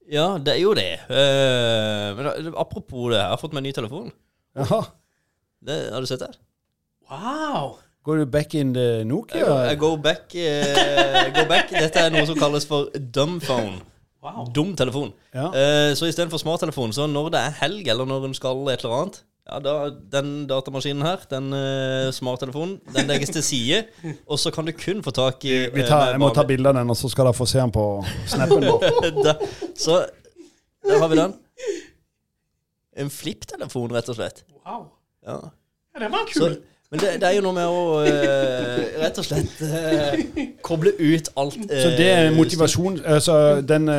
[0.09, 0.99] Ja, det er jo det.
[1.09, 4.11] Eh, men da- apropos det, jeg har fått meg ny telefon.
[4.55, 4.81] Jaha.
[5.65, 6.31] Det, har du sett det?
[7.11, 7.77] Wow.
[8.05, 9.45] Går du back in the Nokia?
[9.69, 11.71] jeg går back, uh, go back.
[11.73, 13.79] Dette er noe som kalles for dumbphone.
[14.25, 14.45] Wow.
[14.53, 15.13] Dum telefon.
[15.33, 15.47] Ja.
[15.53, 18.95] Uh, så istedenfor smarttelefon, så når det er helg, eller når en skal et eller
[18.97, 19.73] annet ja, da,
[20.13, 23.83] Den datamaskinen her, den uh, smarttelefonen, den legges til side,
[24.25, 26.69] og så kan du kun få tak i Vi eh, tar, jeg må ta bilde
[26.71, 27.85] av den, og så skal dere få se den på
[28.33, 28.87] snappen vår.
[29.85, 29.99] Så
[30.85, 31.35] der har vi den.
[32.97, 34.45] En flipptelefon, rett og slett.
[34.65, 34.87] wow.
[35.25, 35.37] Ja.
[35.95, 36.57] Ja, den var Så, kul.
[36.91, 41.31] Men det, det er jo noe med å uh, rett og slett uh, koble ut
[41.41, 43.89] alt uh, Så det er motivasjon altså Den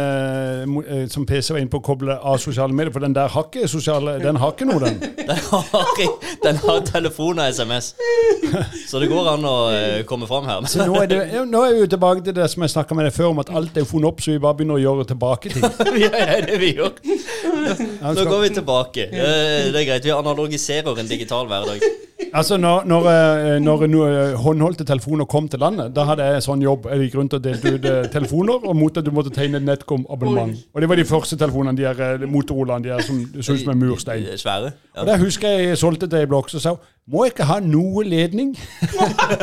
[1.11, 3.67] som PC var inne på, å koble av sosiale medier, for den der har ikke
[3.69, 5.03] sosiale Den har ikke noe, den.
[5.27, 6.03] Den har,
[6.45, 7.89] den har telefon og SMS.
[8.87, 9.55] Så det går an å
[10.07, 10.63] komme fram her.
[10.71, 11.19] Så nå er, det,
[11.51, 13.51] nå er vi jo tilbake til det som jeg snakka med deg før, om at
[13.51, 15.67] alt er funnet opp, så vi bare begynner å gjøre tilbake ting.
[16.05, 16.95] Ja, ja, det vi gjør.
[18.07, 19.09] Nå går vi tilbake.
[19.11, 20.07] Det er greit.
[20.07, 21.83] Vi analogiserer en digital hverdag.
[22.37, 23.07] Altså, når, når,
[23.59, 26.89] når, når no- håndholdte telefoner kom til landet, da hadde jeg sånn jobb.
[26.93, 29.65] Jeg gikk rundt og delte ut eh, telefoner, og mot at du måtte tegne et
[29.65, 30.53] Netcom-abonnement.
[30.75, 33.63] Og det var de første telefonene, de her eh, Motorolaene, de her som så ut
[33.65, 34.27] som en murstein.
[34.29, 34.75] Eh, Svære.
[34.93, 35.01] Ja.
[35.01, 37.45] Og der husker jeg jeg solgte til ei blokk, så sa hun må jeg ikke
[37.47, 38.49] ha noe ledning.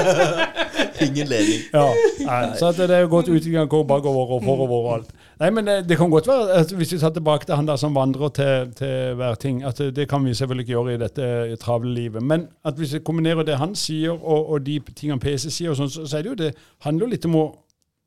[1.06, 1.62] Ingen ledning.
[1.72, 1.86] Ja,
[2.26, 5.14] nei, Så at det er jo godt utvikling går bakover og forover og alt.
[5.44, 7.76] Nei, men det, det kan godt være, at hvis vi tar tilbake til han der
[7.76, 11.02] som vandrer til, til hver ting, at det, det kan vi selvfølgelig ikke gjøre i
[11.02, 12.24] dette travle livet.
[12.24, 15.82] Men at hvis vi kombinerer det han sier, og, og de tingene PC sier, og
[15.82, 16.54] sånn, så, så er det jo det
[16.88, 17.44] handler litt om å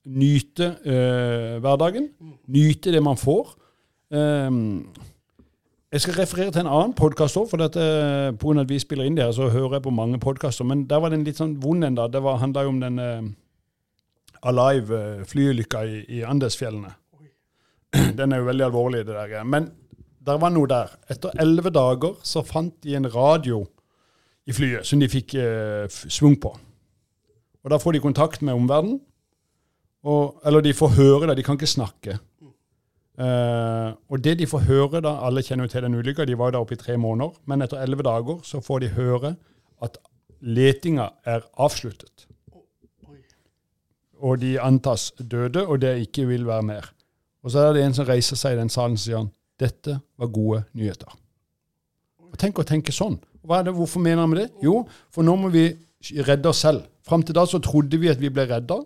[0.06, 2.08] nyte øh, hverdagen.
[2.56, 3.52] Nyte det man får.
[4.16, 4.86] Um,
[5.92, 7.84] jeg skal referere til en annen podkast òg, for dette,
[8.40, 10.64] på grunn av at vi spiller inn det her, så hører jeg på mange podkaster.
[10.64, 12.08] Men der var det en litt sånn vond en, da.
[12.08, 13.34] Det handla jo om den uh,
[14.46, 16.96] Alive-flyulykka i, i Andesfjellene.
[18.18, 19.44] Den er jo veldig alvorlig, det der.
[19.44, 19.70] Men
[20.26, 20.92] der var noe der.
[21.12, 23.62] Etter elleve dager så fant de en radio
[24.46, 26.52] i flyet som de fikk eh, svung på.
[27.66, 29.00] Og da får de kontakt med omverdenen.
[30.46, 32.18] Eller de får høre det, de kan ikke snakke.
[33.16, 36.50] Eh, og det de får høre da, Alle kjenner jo til den ulykka, de var
[36.50, 37.34] jo der oppe i tre måneder.
[37.46, 39.34] Men etter elleve dager så får de høre
[39.82, 39.98] at
[40.40, 42.26] letinga er avsluttet.
[44.16, 46.92] Og de antas døde, og det ikke vil være mer.
[47.46, 49.28] Og så er det en som reiser seg i den salen og sier han,
[49.62, 51.12] dette var gode nyheter.
[52.26, 53.20] Og Tenk å tenke sånn.
[53.46, 54.48] Er det, hvorfor mener med det?
[54.66, 54.80] Jo,
[55.14, 55.68] for nå må vi
[56.26, 56.82] redde oss selv.
[57.06, 58.80] Fram til da så trodde vi at vi ble redda.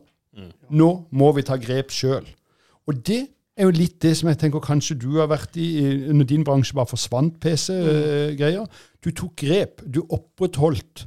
[0.70, 2.28] Nå må vi ta grep sjøl.
[2.86, 3.22] Og det
[3.56, 6.44] er jo litt det som jeg tenker kanskje du har vært i i- når din
[6.44, 8.68] bransje bare forsvant, PC-greier.
[9.02, 9.80] Du tok grep.
[9.90, 11.06] Du opprettholdt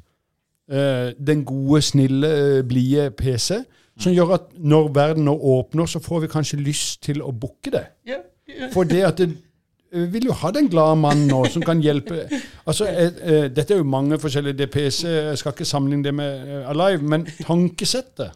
[0.73, 3.61] uh, den gode, snille, eh, blide PC.
[3.99, 7.71] Som gjør at når verden nå åpner, så får vi kanskje lyst til å booke
[7.73, 7.85] det.
[8.73, 9.27] For det at det,
[9.93, 12.23] vi vil jo ha den glade mannen nå som kan hjelpe.
[12.65, 16.49] Altså, eh, eh, Dette er jo mange forskjellige DPC, jeg skal ikke sammenligne det med
[16.49, 18.33] eh, Alive, men tankesettet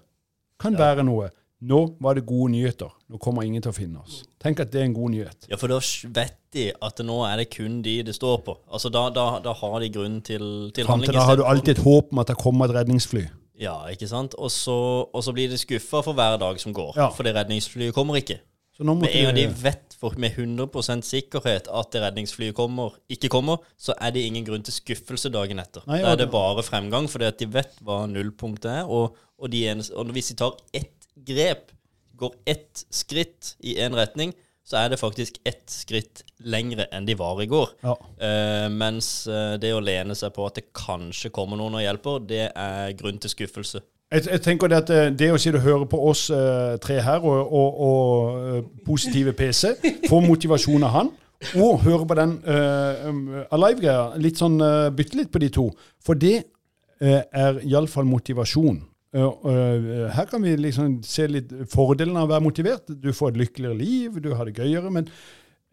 [0.62, 1.32] kan være noe.
[1.68, 2.92] Nå var det gode nyheter.
[3.10, 4.20] Nå kommer ingen til å finne oss.
[4.44, 5.48] Tenk at det er en god nyhet.
[5.50, 5.80] Ja, for da
[6.14, 8.54] vet de at nå er det kun de det står på.
[8.70, 11.10] Altså, Da, da, da har de grunn til, til Fram handling.
[11.10, 13.26] til da har du alltid et håp om at det kommer et redningsfly.
[13.58, 14.36] Ja, ikke sant?
[14.38, 16.94] Og så, og så blir de skuffa for hver dag som går.
[17.00, 17.10] Ja.
[17.14, 18.40] Fordi redningsflyet kommer ikke.
[18.78, 23.00] Så nå Med en gang de vet for, med 100% sikkerhet at det redningsflyet kommer,
[23.10, 25.82] ikke kommer, så er det ingen grunn til skuffelse dagen etter.
[25.90, 28.84] Nei, da er det bare fremgang, fordi at de vet hva nullpunktet er.
[28.86, 31.74] Og, og, de eneste, og hvis de tar ett grep,
[32.18, 34.36] går ett skritt i én retning,
[34.68, 37.70] så er det faktisk ett skritt lengre enn de var i går.
[37.86, 37.94] Ja.
[38.20, 42.26] Uh, mens eh, det å lene seg på at det kanskje kommer noen og hjelper,
[42.28, 43.80] det er grunn til skuffelse.
[44.12, 47.00] Jeg, jeg tenker det at eh, det å si du hører på oss uh, tre
[47.04, 49.72] her, og, og, og positive PC,
[50.08, 51.14] få motivasjon av han,
[51.56, 55.68] og høre på den uh, Alive-greia, litt sånn uh, bytte litt på de to.
[56.04, 58.82] For det uh, er iallfall motivasjon.
[59.16, 62.90] Uh, uh, her kan vi liksom se litt fordelen av å være motivert.
[62.92, 64.92] Du får et lykkeligere liv, du har det gøyere.
[64.94, 65.08] Men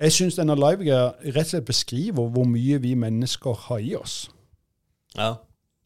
[0.01, 4.25] jeg syns denne live-greia rett og slett beskriver hvor mye vi mennesker har i oss.
[5.19, 5.35] Ja.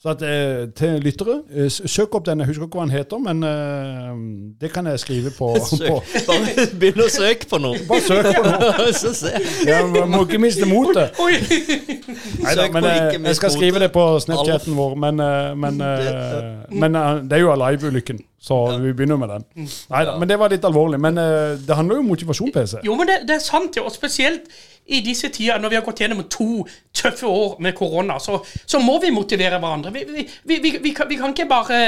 [0.03, 2.45] Så at, eh, til lyttere, eh, søk opp denne.
[2.45, 4.13] Jeg husker ikke hva den heter, men eh,
[4.61, 5.49] det kan jeg skrive på.
[5.59, 5.65] på.
[5.67, 7.81] Søk, bare begynn å søke på noe.
[7.89, 8.93] Bare søk på noe.
[9.01, 9.33] så se.
[9.67, 11.19] Ja, man må ikke miste motet.
[11.19, 11.35] Oi!
[11.43, 13.89] Neida, Søk men på eh, ikke jeg mist skal skrive motet.
[13.89, 18.63] det på Snapchaten vår, men, eh, men, eh, men eh, det er jo Alive-ulykken, så
[18.79, 19.69] vi begynner med den.
[19.91, 21.03] Neida, men det var litt alvorlig.
[21.03, 22.85] Men eh, det handler jo om motivasjon, PC.
[22.87, 23.83] Jo, men det, det er sant, ja.
[23.83, 24.47] Og spesielt
[24.89, 26.65] i disse tider, når vi har gått gjennom to
[26.97, 29.93] tøffe år med korona, så, så må vi motivere hverandre.
[29.93, 31.81] Vi, vi, vi, kan, vi kan ikke bare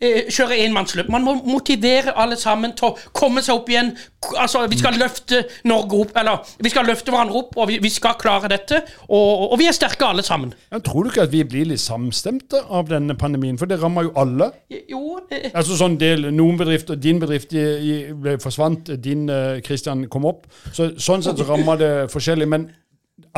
[0.00, 1.08] eh, kjøre enmannsløp.
[1.12, 3.92] Man må motivere alle sammen til å komme seg opp igjen.
[4.40, 7.90] Altså, Vi skal løfte Norge opp, eller vi skal løfte hverandre opp, og vi, vi
[7.92, 8.82] skal klare dette.
[9.08, 10.54] Og, og vi er sterke alle sammen.
[10.72, 13.58] Ja, tror du ikke at vi blir litt samstemte av denne pandemien?
[13.60, 14.50] For det rammer jo alle.
[14.88, 19.28] Jo, eh, Altså sånn del, Noen bedrifter, din bedrift ble forsvant, din
[19.64, 20.46] Kristian kom opp.
[20.72, 22.48] Så, sånn sett så rammer det forskjellig.
[22.50, 22.68] Men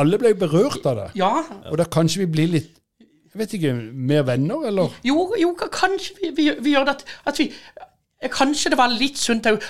[0.01, 1.07] alle ble berørt av det.
[1.19, 1.43] ja.
[1.71, 2.73] Og da kanskje vi blir litt
[3.37, 4.93] jeg vet ikke, mer venner, eller?
[5.05, 7.51] Jo, jo, kanskje vi, vi, vi gjør det at, at vi
[8.33, 9.61] Kanskje det var litt sunt òg,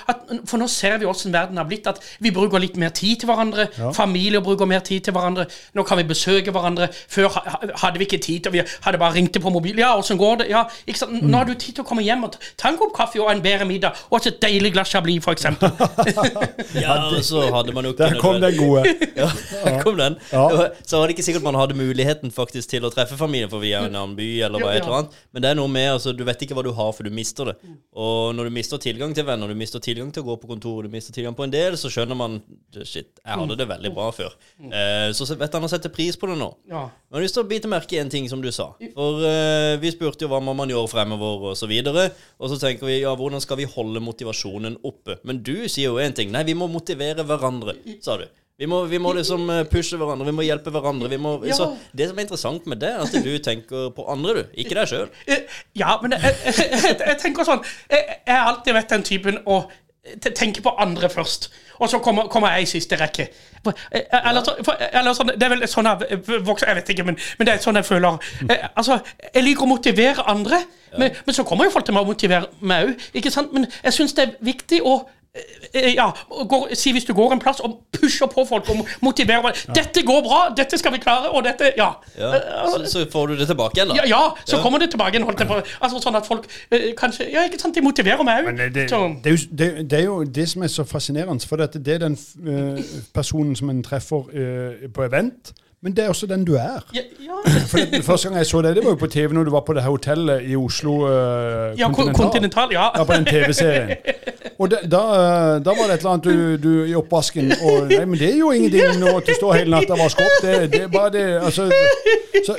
[0.47, 1.87] for nå ser vi åssen verden har blitt.
[1.91, 3.65] At vi bruker litt mer tid til hverandre.
[3.93, 5.43] Familier bruker mer tid til hverandre.
[5.75, 6.87] Nå kan vi besøke hverandre.
[7.11, 9.77] Før ha- ha- hadde vi ikke tid til Vi hadde bare ringt på mobil.
[9.83, 10.47] Ja, åssen går det?
[10.49, 11.21] Ja, ikke sant?
[11.27, 13.41] Nå har du tid til å komme hjem og ta- en kopp kaffe og en
[13.43, 13.99] bedre middag.
[14.11, 15.67] Og et deilig glass Chablis, eksempel.
[16.81, 18.85] Ja, og så hadde man jo Der kom den gode.
[19.17, 19.27] Ja,
[19.65, 20.15] der kom den.
[20.31, 20.47] Ja.
[20.85, 23.73] Så var det ikke sikkert man hadde muligheten faktisk til å treffe familien for vi
[23.73, 25.19] er i en annen by, eller bare Ja, et eller annet.
[25.33, 27.51] Men det er noe med, altså, du vet ikke hva du har, for du mister
[27.51, 27.55] det.
[27.97, 30.85] Og når du mister tilgang til venner, du mister tilgang til å gå på kontor,
[30.85, 32.39] du mister tilgang på en del, så skjønner man
[32.77, 34.35] Shit, jeg hadde det veldig bra før.
[34.61, 36.49] Eh, så vet han å sette pris på det nå.
[36.69, 36.83] Ja.
[37.07, 38.69] Men jeg har lyst til å bite merke i en ting som du sa.
[38.93, 42.09] For uh, vi spurte jo hva må man gjøre fremover, og så videre.
[42.37, 45.17] Og så tenker vi ja, hvordan skal vi holde motivasjonen oppe?
[45.27, 46.29] Men du sier jo én ting.
[46.35, 48.27] Nei, vi må motivere hverandre, sa du.
[48.57, 51.09] Vi må, vi må liksom eh, pushe hverandre, vi må hjelpe hverandre.
[51.11, 51.53] Vi må, Ja.
[51.53, 54.43] Så det som er interessant med det, er at du tenker på andre, du.
[54.63, 55.09] Ikke deg sjøl.
[55.29, 55.43] Eh,
[55.77, 59.59] Ja, men jeg, jeg, jeg, jeg tenker sånn Jeg har alltid vært den typen å
[60.33, 61.49] tenke på andre først.
[61.83, 63.27] Og så kommer, kommer jeg i siste rekke.
[63.91, 67.03] Eh, Eller, så- for, eller sånn, Det er vel sånn jeg vokser Jeg vet ikke,
[67.05, 68.17] men, men det er sånn jeg føler.
[68.49, 68.97] Eh, Altså,
[69.35, 70.63] Jeg liker å motivere andre,
[70.97, 73.51] men, men så kommer jo folk til meg å motivere meg òg.
[73.53, 75.05] Men jeg syns det er viktig å eh,
[75.95, 76.09] ja,
[76.49, 79.55] går, Si hvis du går en plass og pusher på folk og motiverer folk.
[79.75, 81.89] 'Dette går bra, dette skal vi klare', og dette Ja.
[82.17, 82.33] Ja.
[82.35, 82.41] Eh,
[82.85, 83.95] Så, så får du det tilbake igjen, da.
[83.95, 84.61] Ja, ja så Ja.
[84.63, 85.23] kommer det tilbake igjen.
[85.23, 85.61] holdt jeg på.
[85.81, 88.57] Altså Sånn at folk eh, kanskje Ja, ikke sant, de motiverer meg òg.
[88.57, 88.89] det, det,
[89.23, 89.37] det, er jo,
[89.89, 93.69] det, er jo det som er så fascinerende, for det er den eh, personen som
[93.69, 96.81] en treffer eh, på event, men det er også den du er.
[96.95, 99.43] Ja, ja, For det, Første gang jeg så deg, det var jo på TV når
[99.43, 102.13] du var på det her hotellet i Oslo Uh, ja Continental.
[102.23, 102.69] kontinental.
[102.71, 102.87] Ja.
[102.97, 103.89] Ja, på den TV-serien.
[104.59, 107.91] Og da, da, eh, da var det et eller annet du, du i oppvasken og
[107.91, 110.39] Nei, men det er jo ingenting nå til å stå hele natta og vasker opp.
[110.41, 111.69] Det, det er bare det Altså
[112.45, 112.55] så,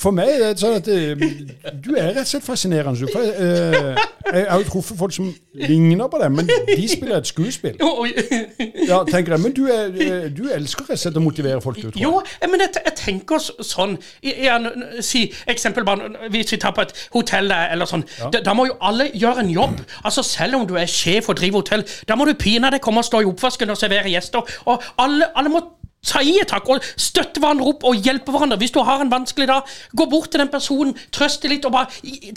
[0.00, 1.14] For meg er det sånn at eh,
[1.84, 2.98] du er rett og slett fascinerende.
[2.98, 3.06] du.
[3.12, 3.94] For, uh,
[4.34, 7.78] jeg har jo truffet folk som ligner på deg, men de spiller et skuespill.
[8.88, 9.40] Ja, tenker jeg.
[9.44, 11.94] Men du, er, du elsker rett og slett å motivere folk, du.
[12.00, 14.58] Jo, men jeg, jeg tenker sånn jeg, ja,
[15.04, 18.76] Si eksempel bare Hvis vi tar på et hotell eller sånn da, da må jo
[18.82, 19.78] alle gjøre en jobb.
[20.02, 23.08] Altså Selv om du er sjef og driver hotell, da må du pinadø komme og
[23.08, 24.54] stå i oppvasken og servere gjester.
[24.70, 25.62] Og alle, alle må
[26.04, 28.58] et takk og støtte hverandre opp og hjelpe hverandre.
[28.60, 29.62] Hvis du har en vanskelig dag,
[29.96, 31.86] gå bort til den personen, trøste litt og bare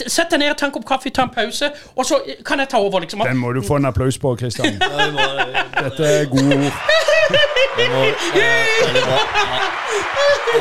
[0.08, 2.78] Sett deg ned, ta en kopp kaffe, ta en pause, og så kan jeg ta
[2.80, 3.24] over, liksom.
[3.28, 4.80] Den må du få en applaus på, Kristian.
[4.80, 6.74] Dette er gode ord.
[7.78, 7.84] Det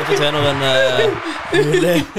[0.01, 1.27] eh, fortjener en uh,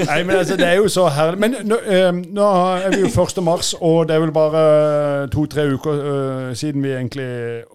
[0.09, 1.39] Nei, men altså, det er jo så herlig.
[1.39, 2.47] Men nå, eh, nå
[2.81, 3.43] er vi jo 1.
[3.45, 4.63] mars, og det er vel bare
[5.33, 7.27] to-tre uker eh, siden vi egentlig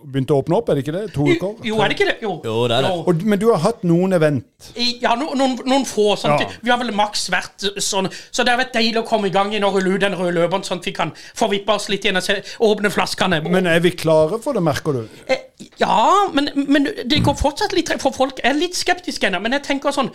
[0.02, 1.04] begynte å åpne opp, er det ikke det?
[1.14, 1.54] To uker?
[1.68, 2.16] Jo, er det ikke det?
[2.22, 2.32] Jo.
[2.44, 2.92] Jo, det er det.
[3.06, 4.44] Og, men du har hatt noen event.
[4.76, 6.14] I- Ja, no, noen, noen få.
[6.16, 6.48] Sånn, Ja.
[6.62, 8.08] Vi har vel maks vært sånn.
[8.32, 10.34] Så det har vært deilig å komme i gang igjen og rulle ut den røde
[10.38, 13.42] løperen, sånn at vi kan få vippa oss litt igjen og se, åpne flaskene.
[13.48, 15.08] Men er vi klare for det, merker du?
[15.28, 15.38] Eh,
[15.78, 19.40] ja, men, men det går fortsatt litt for folk er litt skeptiske ennå.
[19.42, 20.10] Men jeg tenker sånn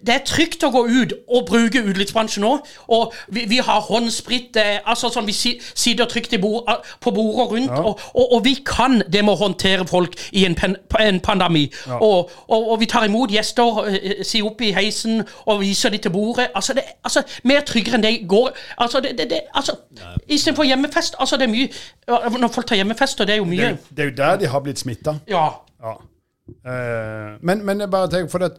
[0.00, 2.52] det er trygt å gå ut og bruke utelivsbransjen nå.
[2.88, 4.56] Og vi, vi har håndsprit.
[4.56, 7.70] eh, altså sånn, Vi si, sitter trygt i bord, eh, på bordet rundt.
[7.70, 11.66] Og, og, og vi kan det med å håndtere folk i en, pen, en pandemi.
[12.00, 16.00] Og, og, og vi tar imot gjester, eh, sier opp i heisen og viser dem
[16.00, 16.48] til bordet.
[16.54, 18.48] Altså, det, altså Mer tryggere enn det går.
[18.78, 19.76] Altså, det, det, det, altså
[20.28, 21.14] Istedenfor hjemmefest.
[21.20, 23.68] Altså, det er mye Når folk tar hjemmefester, det er jo Det, mye.
[23.74, 25.18] er- det er jo der de har blitt smitta.
[25.28, 25.50] Ja.
[25.82, 25.94] Ja.
[26.66, 28.52] Uh, men, men jeg bare tenker for at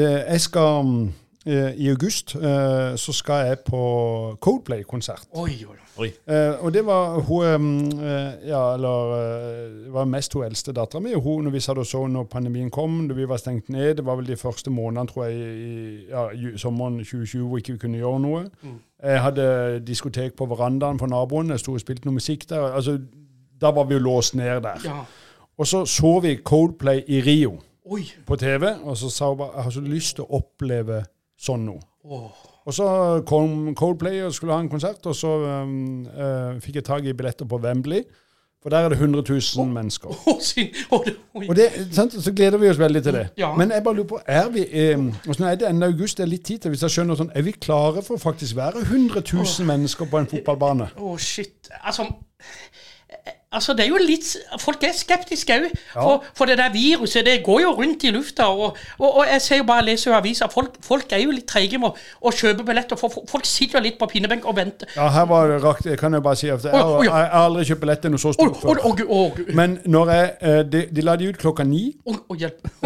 [0.00, 1.12] jeg skal mm,
[1.46, 5.26] eh, I august eh, så skal jeg på Coldplay-konsert.
[5.32, 6.08] Oi, oi, oi.
[6.26, 7.66] Eh, og det var hun
[8.00, 11.14] eh, Ja, eller eh, det var mest hun eldste dattera mi.
[11.14, 14.06] Hun, når vi satt og så når pandemien kom, da vi var stengt ned, det
[14.06, 17.98] var vel de første månedene, tror jeg, i ja, sommeren 2020 hvor ikke vi kunne
[17.98, 18.44] gjøre noe.
[19.02, 22.72] Jeg hadde diskotek på verandaen for naboen, jeg sto og spilte noe musikk der.
[22.72, 22.98] altså
[23.60, 24.80] Da var vi jo låst ned der.
[24.84, 25.04] Ja.
[25.58, 28.04] Og så så vi Coldplay i Rio Oi.
[28.26, 31.02] på TV, og så sa hun bare jeg har så lyst til å oppleve
[31.42, 31.82] sånn noe.
[32.04, 32.30] Oh.
[32.66, 32.86] Og så
[33.26, 35.32] kom Coldplay og skulle ha en konsert, og så
[35.64, 38.04] um, uh, fikk jeg tak i billetter på Wembley.
[38.62, 39.24] For der er det 100
[39.56, 40.08] 000 mennesker.
[40.08, 40.38] Oh,
[40.92, 42.12] åh, det- Og det, sant?
[42.24, 43.28] Så gleder vi oss veldig til det.
[43.36, 43.56] Ja.
[43.56, 44.66] Men jeg bare lurer på, er vi
[45.24, 46.16] Hvordan er det ennå august?
[46.18, 48.56] Det er litt tid til, hvis jeg skjønner sånn, Er vi klare for å faktisk
[48.56, 50.92] være 100 000 mennesker på en fotballbane?
[50.94, 51.72] Å, shit.
[51.82, 52.06] Altså
[53.52, 54.24] Altså, det er jo litt
[54.62, 55.66] Folk er skeptiske òg.
[55.92, 58.46] For, for det der viruset, det går jo rundt i lufta.
[58.48, 61.46] Og, og, og jeg ser jo bare, leser jo aviser, folk, folk er jo litt
[61.50, 62.96] treige med å, kjøpe billetter.
[63.00, 64.88] For folk sitter jo litt på pinnebenk og venter.
[64.96, 67.44] Ja, her var det rakt, jeg kan jo bare si at jeg, har- jeg, har
[67.46, 69.54] aldri kjøpt billett til noe så stort før.
[69.54, 72.36] Men når jeg, eh, de, de la de ut klokka ni, Og, å.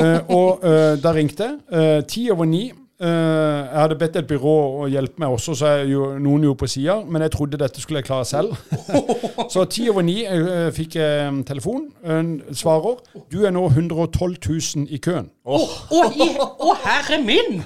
[0.03, 1.57] Eh, og eh, da ringte jeg.
[1.73, 5.73] Eh, Ti over ni Eh, jeg hadde bedt et byrå å hjelpe meg også, så
[5.75, 6.97] jeg jo, noen jo på sida.
[7.05, 8.55] Men jeg trodde dette skulle jeg klare selv.
[9.53, 11.91] så ti over ni eh, fikk jeg telefon.
[12.05, 13.03] En svarer.
[13.33, 15.29] Du er nå 112 000 i køen.
[15.45, 15.75] Å, oh.
[15.93, 17.61] oh, oh, herre min!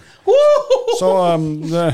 [0.99, 1.93] Så um, det,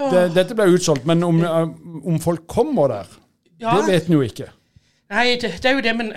[0.00, 1.04] det, dette ble utsolgt.
[1.08, 3.12] Men om, um, om folk kommer der,
[3.60, 3.76] Ja.
[3.76, 4.48] det vet en jo ikke.
[5.10, 6.12] Nei, det, det er jo det, men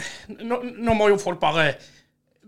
[0.47, 1.73] nå, nå må jo folk bare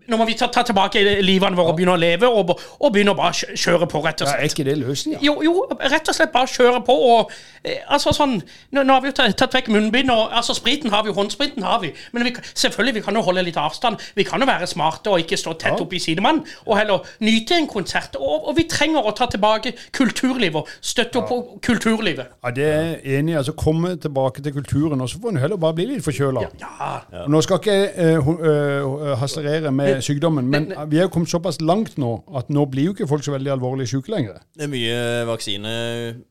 [0.08, 3.13] Nå må vi ta, ta tilbake livene våre og begynne å leve, og, og begynne
[3.15, 4.44] å bare kjøre på, rett og Ja, slett.
[4.44, 5.20] er ikke det løsninga?
[5.26, 7.32] Jo, jo, rett og slett bare kjøre på og
[7.63, 8.36] eh, Altså sånn
[8.72, 11.63] Nå, nå har vi jo tatt, tatt vekk munnbind, og altså spriten har vi, håndspriten
[11.65, 11.89] har vi.
[12.13, 13.98] Men vi, selvfølgelig, vi kan jo holde litt avstand.
[14.15, 15.82] Vi kan jo være smarte og ikke stå tett Ja.
[15.86, 16.44] oppi sidemannen.
[16.68, 18.15] Og heller nyte en konsert.
[18.20, 22.34] Og, og vi trenger å ta tilbake kulturlivet og støtte opp på kulturlivet.
[22.44, 23.38] Ja, det er jeg enig i.
[23.39, 26.46] Altså, komme tilbake til kulturen, og så får en heller bare bli litt forkjøla.
[26.62, 31.31] Ja, Nå skal ikke jeg uh, uh, haslerere med sykdommen, men vi er jo kommet
[31.31, 34.41] såpass langt nå at nå blir jo ikke folk så veldig alvorlig syke lenger.
[34.55, 35.73] Det er mye vaksine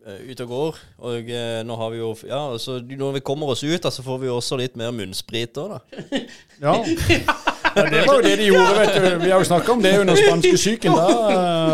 [0.05, 0.85] eh, ute og går.
[1.11, 4.23] Og eh, nå har vi jo Ja, altså når vi kommer oss ut, så får
[4.23, 6.25] vi jo også litt mer munnsprit òg, da.
[6.63, 6.79] Ja.
[7.77, 9.07] ja, Det var jo det de gjorde, vet du.
[9.25, 10.93] Vi har jo snakka om det under spanskesyken.
[10.95, 11.07] Da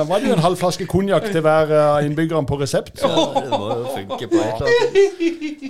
[0.00, 3.02] uh, var det jo en halv flaske konjakk til hver av innbyggerne på resept.
[3.02, 4.64] Ja, det må jo funke på et.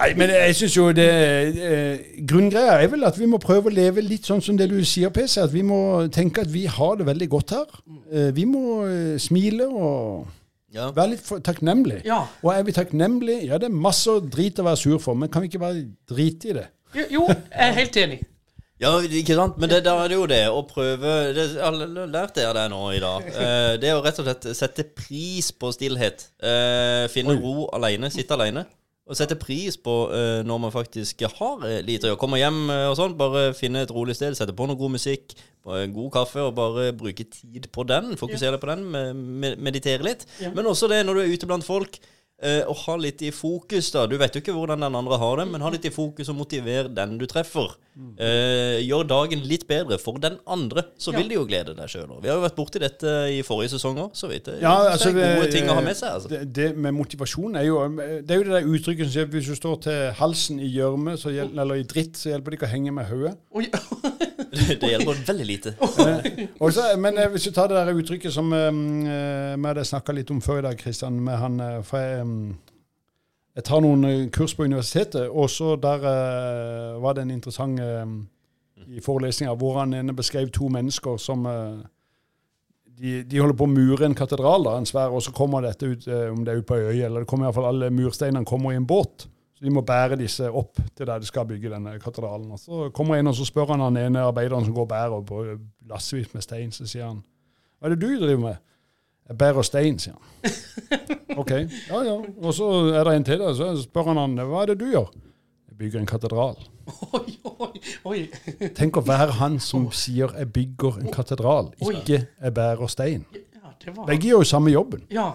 [0.01, 3.75] Nei, men jeg syns jo det eh, Grunngreia er vel at vi må prøve å
[3.75, 5.41] leve litt sånn som det du sier, PC.
[5.45, 5.81] At vi må
[6.15, 7.81] tenke at vi har det veldig godt her.
[8.13, 10.29] Eh, vi må eh, smile og
[10.73, 10.91] Ja.
[10.95, 12.01] være litt takknemlig.
[12.07, 12.23] Ja.
[12.45, 13.47] Og er vi takknemlige?
[13.51, 16.53] Ja, det er masse drit å være sur for, men kan vi ikke bare drite
[16.53, 16.69] i det?
[16.95, 18.21] Jo, jo, jeg er helt enig.
[18.81, 19.59] Ja, ikke sant?
[19.61, 22.83] Men det, da er det jo det å prøve det, Jeg lærte lært det nå
[22.97, 23.31] i dag.
[23.41, 26.31] Eh, det å rett og slett sette pris på stillhet.
[26.41, 28.65] Eh, finne ro alene, sitte alene.
[29.11, 32.21] Og sette pris på eh, når man faktisk har eh, lite å gjøre.
[32.21, 35.35] Kommer hjem eh, og sånn, bare finne et rolig sted, sette på noe god musikk,
[35.67, 38.15] god kaffe, og bare bruke tid på den.
[38.21, 40.25] Fokusere på den, med, med, meditere litt.
[40.55, 41.99] Men også det når du er ute blant folk.
[42.41, 44.07] Eh, og ha litt i fokus, da.
[44.09, 46.39] Du vet jo ikke hvordan den andre har det, men ha litt i fokus og
[46.39, 47.75] motiver den du treffer.
[48.17, 52.15] Eh, gjør dagen litt bedre for den andre, så vil de jo glede deg sjøl.
[52.23, 54.49] Vi har jo vært borti dette i forrige sesong òg, så vidt.
[54.63, 56.17] Ja, altså, det er gode ting å ha med seg.
[56.17, 56.33] Altså.
[56.33, 59.35] Det, det med motivasjon er jo Det er jo det der uttrykket som sier at
[59.37, 62.73] hvis du står til halsen i gjørme eller i dritt, så hjelper det ikke å
[62.73, 63.37] henge med hodet.
[64.81, 65.73] Det hjelper veldig lite.
[65.79, 70.15] Eh, også, men eh, hvis du tar det der uttrykket som eh, vi hadde snakka
[70.17, 74.27] litt om før i dag, Kristian, med han fra For jeg, eh, tar noen eh,
[74.35, 78.05] kurs på universitetet, og så der uh, var det en interessant uh,
[78.91, 81.81] i forelesninga hvor han ene beskrev to mennesker som uh,
[83.01, 85.89] de, de holder på å mure en katedral, da, en svær, og så kommer dette
[85.89, 88.75] ut, om det er ute på ei øy, eller det kommer iallfall alle mursteinene kommer
[88.75, 89.25] i en båt.
[89.57, 92.49] Så de må bære disse opp til der de skal bygge denne katedralen.
[92.53, 95.25] Og så kommer en og så spør han han ene arbeideren som går og bærer
[95.29, 95.41] på
[95.89, 97.23] lassevis med stein, så sier han
[97.77, 98.63] Hva er det du driver med?
[99.31, 100.55] Jeg bærer stein, sier han.
[101.41, 101.51] OK.
[101.55, 102.17] Ja, ja.
[102.43, 104.89] Og så er det en til og så spør han han hva er det du
[104.91, 105.13] gjør?
[105.71, 106.57] Jeg bygger en katedral.
[107.15, 107.69] oi, oi,
[108.11, 108.19] oi.
[108.75, 113.25] Tenk å være han som sier 'jeg bygger en katedral', ikke 'jeg bærer stein'.
[113.31, 115.07] Ja, det var Begge gjør jo samme jobben.
[115.11, 115.31] Ja.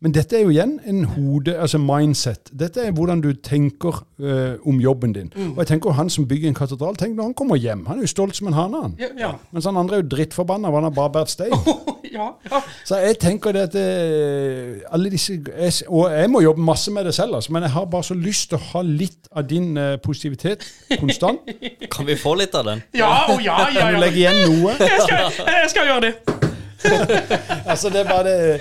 [0.00, 2.52] Men dette er jo igjen en hode, altså mindset.
[2.54, 5.32] Dette er hvordan du tenker uh, om jobben din.
[5.56, 7.82] Og jeg tenker han som bygger en katedral, tenk når han kommer hjem.
[7.90, 8.94] Han er jo stolt som en hane, han.
[9.00, 9.32] Ja, ja.
[9.50, 11.50] Mens han andre er jo drittforbanna, for han har bare båret stein.
[12.18, 12.62] ja, ja.
[12.86, 17.04] Så jeg tenker det at det, alle disse jeg, Og jeg må jobbe masse med
[17.04, 19.74] det selv, altså, men jeg har bare så lyst til å ha litt av din
[19.78, 20.62] uh, positivitet
[21.00, 21.42] konstant.
[21.94, 22.86] Kan vi få litt av den?
[22.94, 24.78] Ja, å, ja, ja, Kan du legge igjen noe?
[24.88, 26.47] Jeg skal, jeg skal gjøre det.
[27.70, 28.60] Altså, det er bare det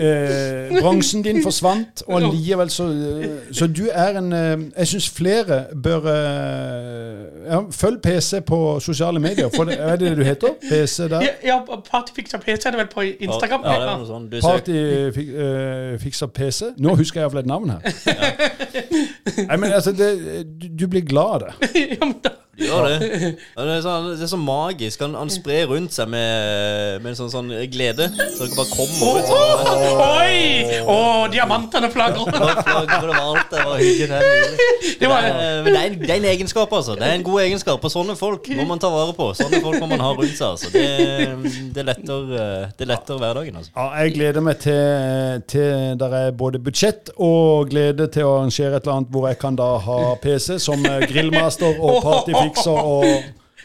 [0.00, 5.10] eh, Bronsen din forsvant, og allikevel så eh, Så du er en eh, Jeg syns
[5.10, 9.48] flere bør eh, ja, Følg PC på sosiale medier.
[9.56, 10.48] For det, er det det du heter?
[10.68, 11.20] PC der?
[11.20, 11.58] Ja, ja
[11.90, 13.60] Partyfiksa PC er det vel på Instagram?
[13.64, 14.26] Ja, det er noe sånn.
[14.42, 15.46] Partyfiksa
[15.92, 16.72] eh, fikser PC.
[16.78, 17.80] Nå husker jeg iallfall et navn her.
[19.48, 20.10] Nei, men altså, det,
[20.60, 21.70] du, du blir glad av det.
[21.96, 23.08] ja, men da, Gjør det.
[23.52, 25.02] Det er, sånn, det er så magisk.
[25.04, 28.06] Han, han sprer rundt seg med, med sånn, sånn glede.
[28.32, 29.28] Så dere bare komme ut.
[29.28, 30.78] Oh, Oi!
[30.88, 30.94] Å,
[31.34, 32.30] diamantene flagrer.
[32.32, 33.50] Det var alt.
[33.52, 34.08] Det var hyggelig.
[34.08, 34.72] Det.
[35.02, 36.94] Det var- Det er, det, en, det er en egenskap, altså.
[36.96, 37.84] Det er en god egenskap.
[37.84, 39.26] Og sånne folk må man ta vare på.
[39.36, 40.54] Sånne folk må man ha rundt seg.
[40.54, 40.72] Altså.
[40.72, 42.32] Det, det, letter,
[42.80, 43.60] det letter hverdagen.
[43.60, 43.74] Altså.
[43.76, 48.80] Ja, jeg gleder meg til, til der er både budsjett og glede til å arrangere
[48.80, 53.06] et eller annet hvor jeg kan da ha PC som eh, grillmaster og partyfikser og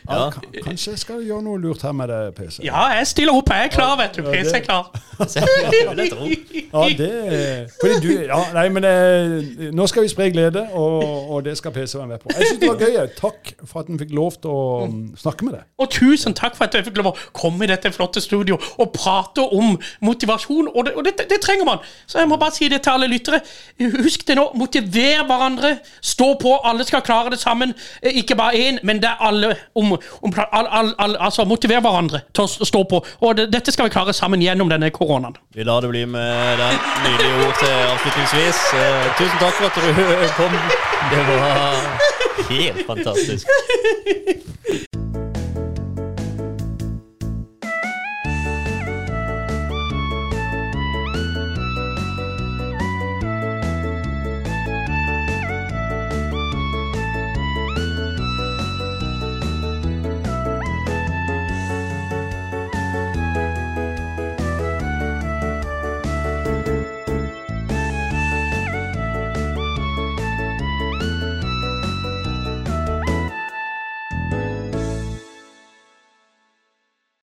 [0.10, 2.60] Ja, kan- Kanskje jeg skal gjøre noe lurt her med det PC.
[2.66, 3.50] Ja, jeg stiller opp.
[3.50, 4.24] Jeg er klar, vet du.
[4.24, 4.90] PC er klar.
[6.74, 11.44] Ja, det Fordi du Ja, nei, men eh, nå skal vi spre glede, og, og
[11.46, 12.32] det skal PC være med på.
[12.38, 12.98] Jeg syns det var gøy.
[13.20, 15.66] Takk for at en fikk lov til å mm, snakke med deg.
[15.82, 18.94] Og tusen takk for at jeg fikk lov å komme i dette flotte studio og
[18.96, 19.76] prate om
[20.06, 20.72] motivasjon.
[20.74, 21.84] Og det, og det, det trenger man.
[22.10, 23.42] Så jeg må bare si det til alle lyttere.
[24.02, 24.48] Husk det nå.
[24.58, 25.76] Motiver hverandre.
[26.02, 26.56] Stå på.
[26.68, 27.76] Alle skal klare det sammen.
[28.02, 31.82] Eh, Ikke bare én, men det er alle om, om all, all, all, Altså, motivere
[31.84, 33.02] hverandre til å stå på.
[33.22, 35.38] Og det, dette skal vi klare sammen gjennom denne koronaen.
[35.56, 38.64] Vi lar det bli med den nydelige ord til avslutningsvis.
[38.80, 39.82] Eh, tusen takk for at du
[40.40, 40.60] kom.
[41.12, 41.48] Det var
[42.52, 43.48] helt fantastisk.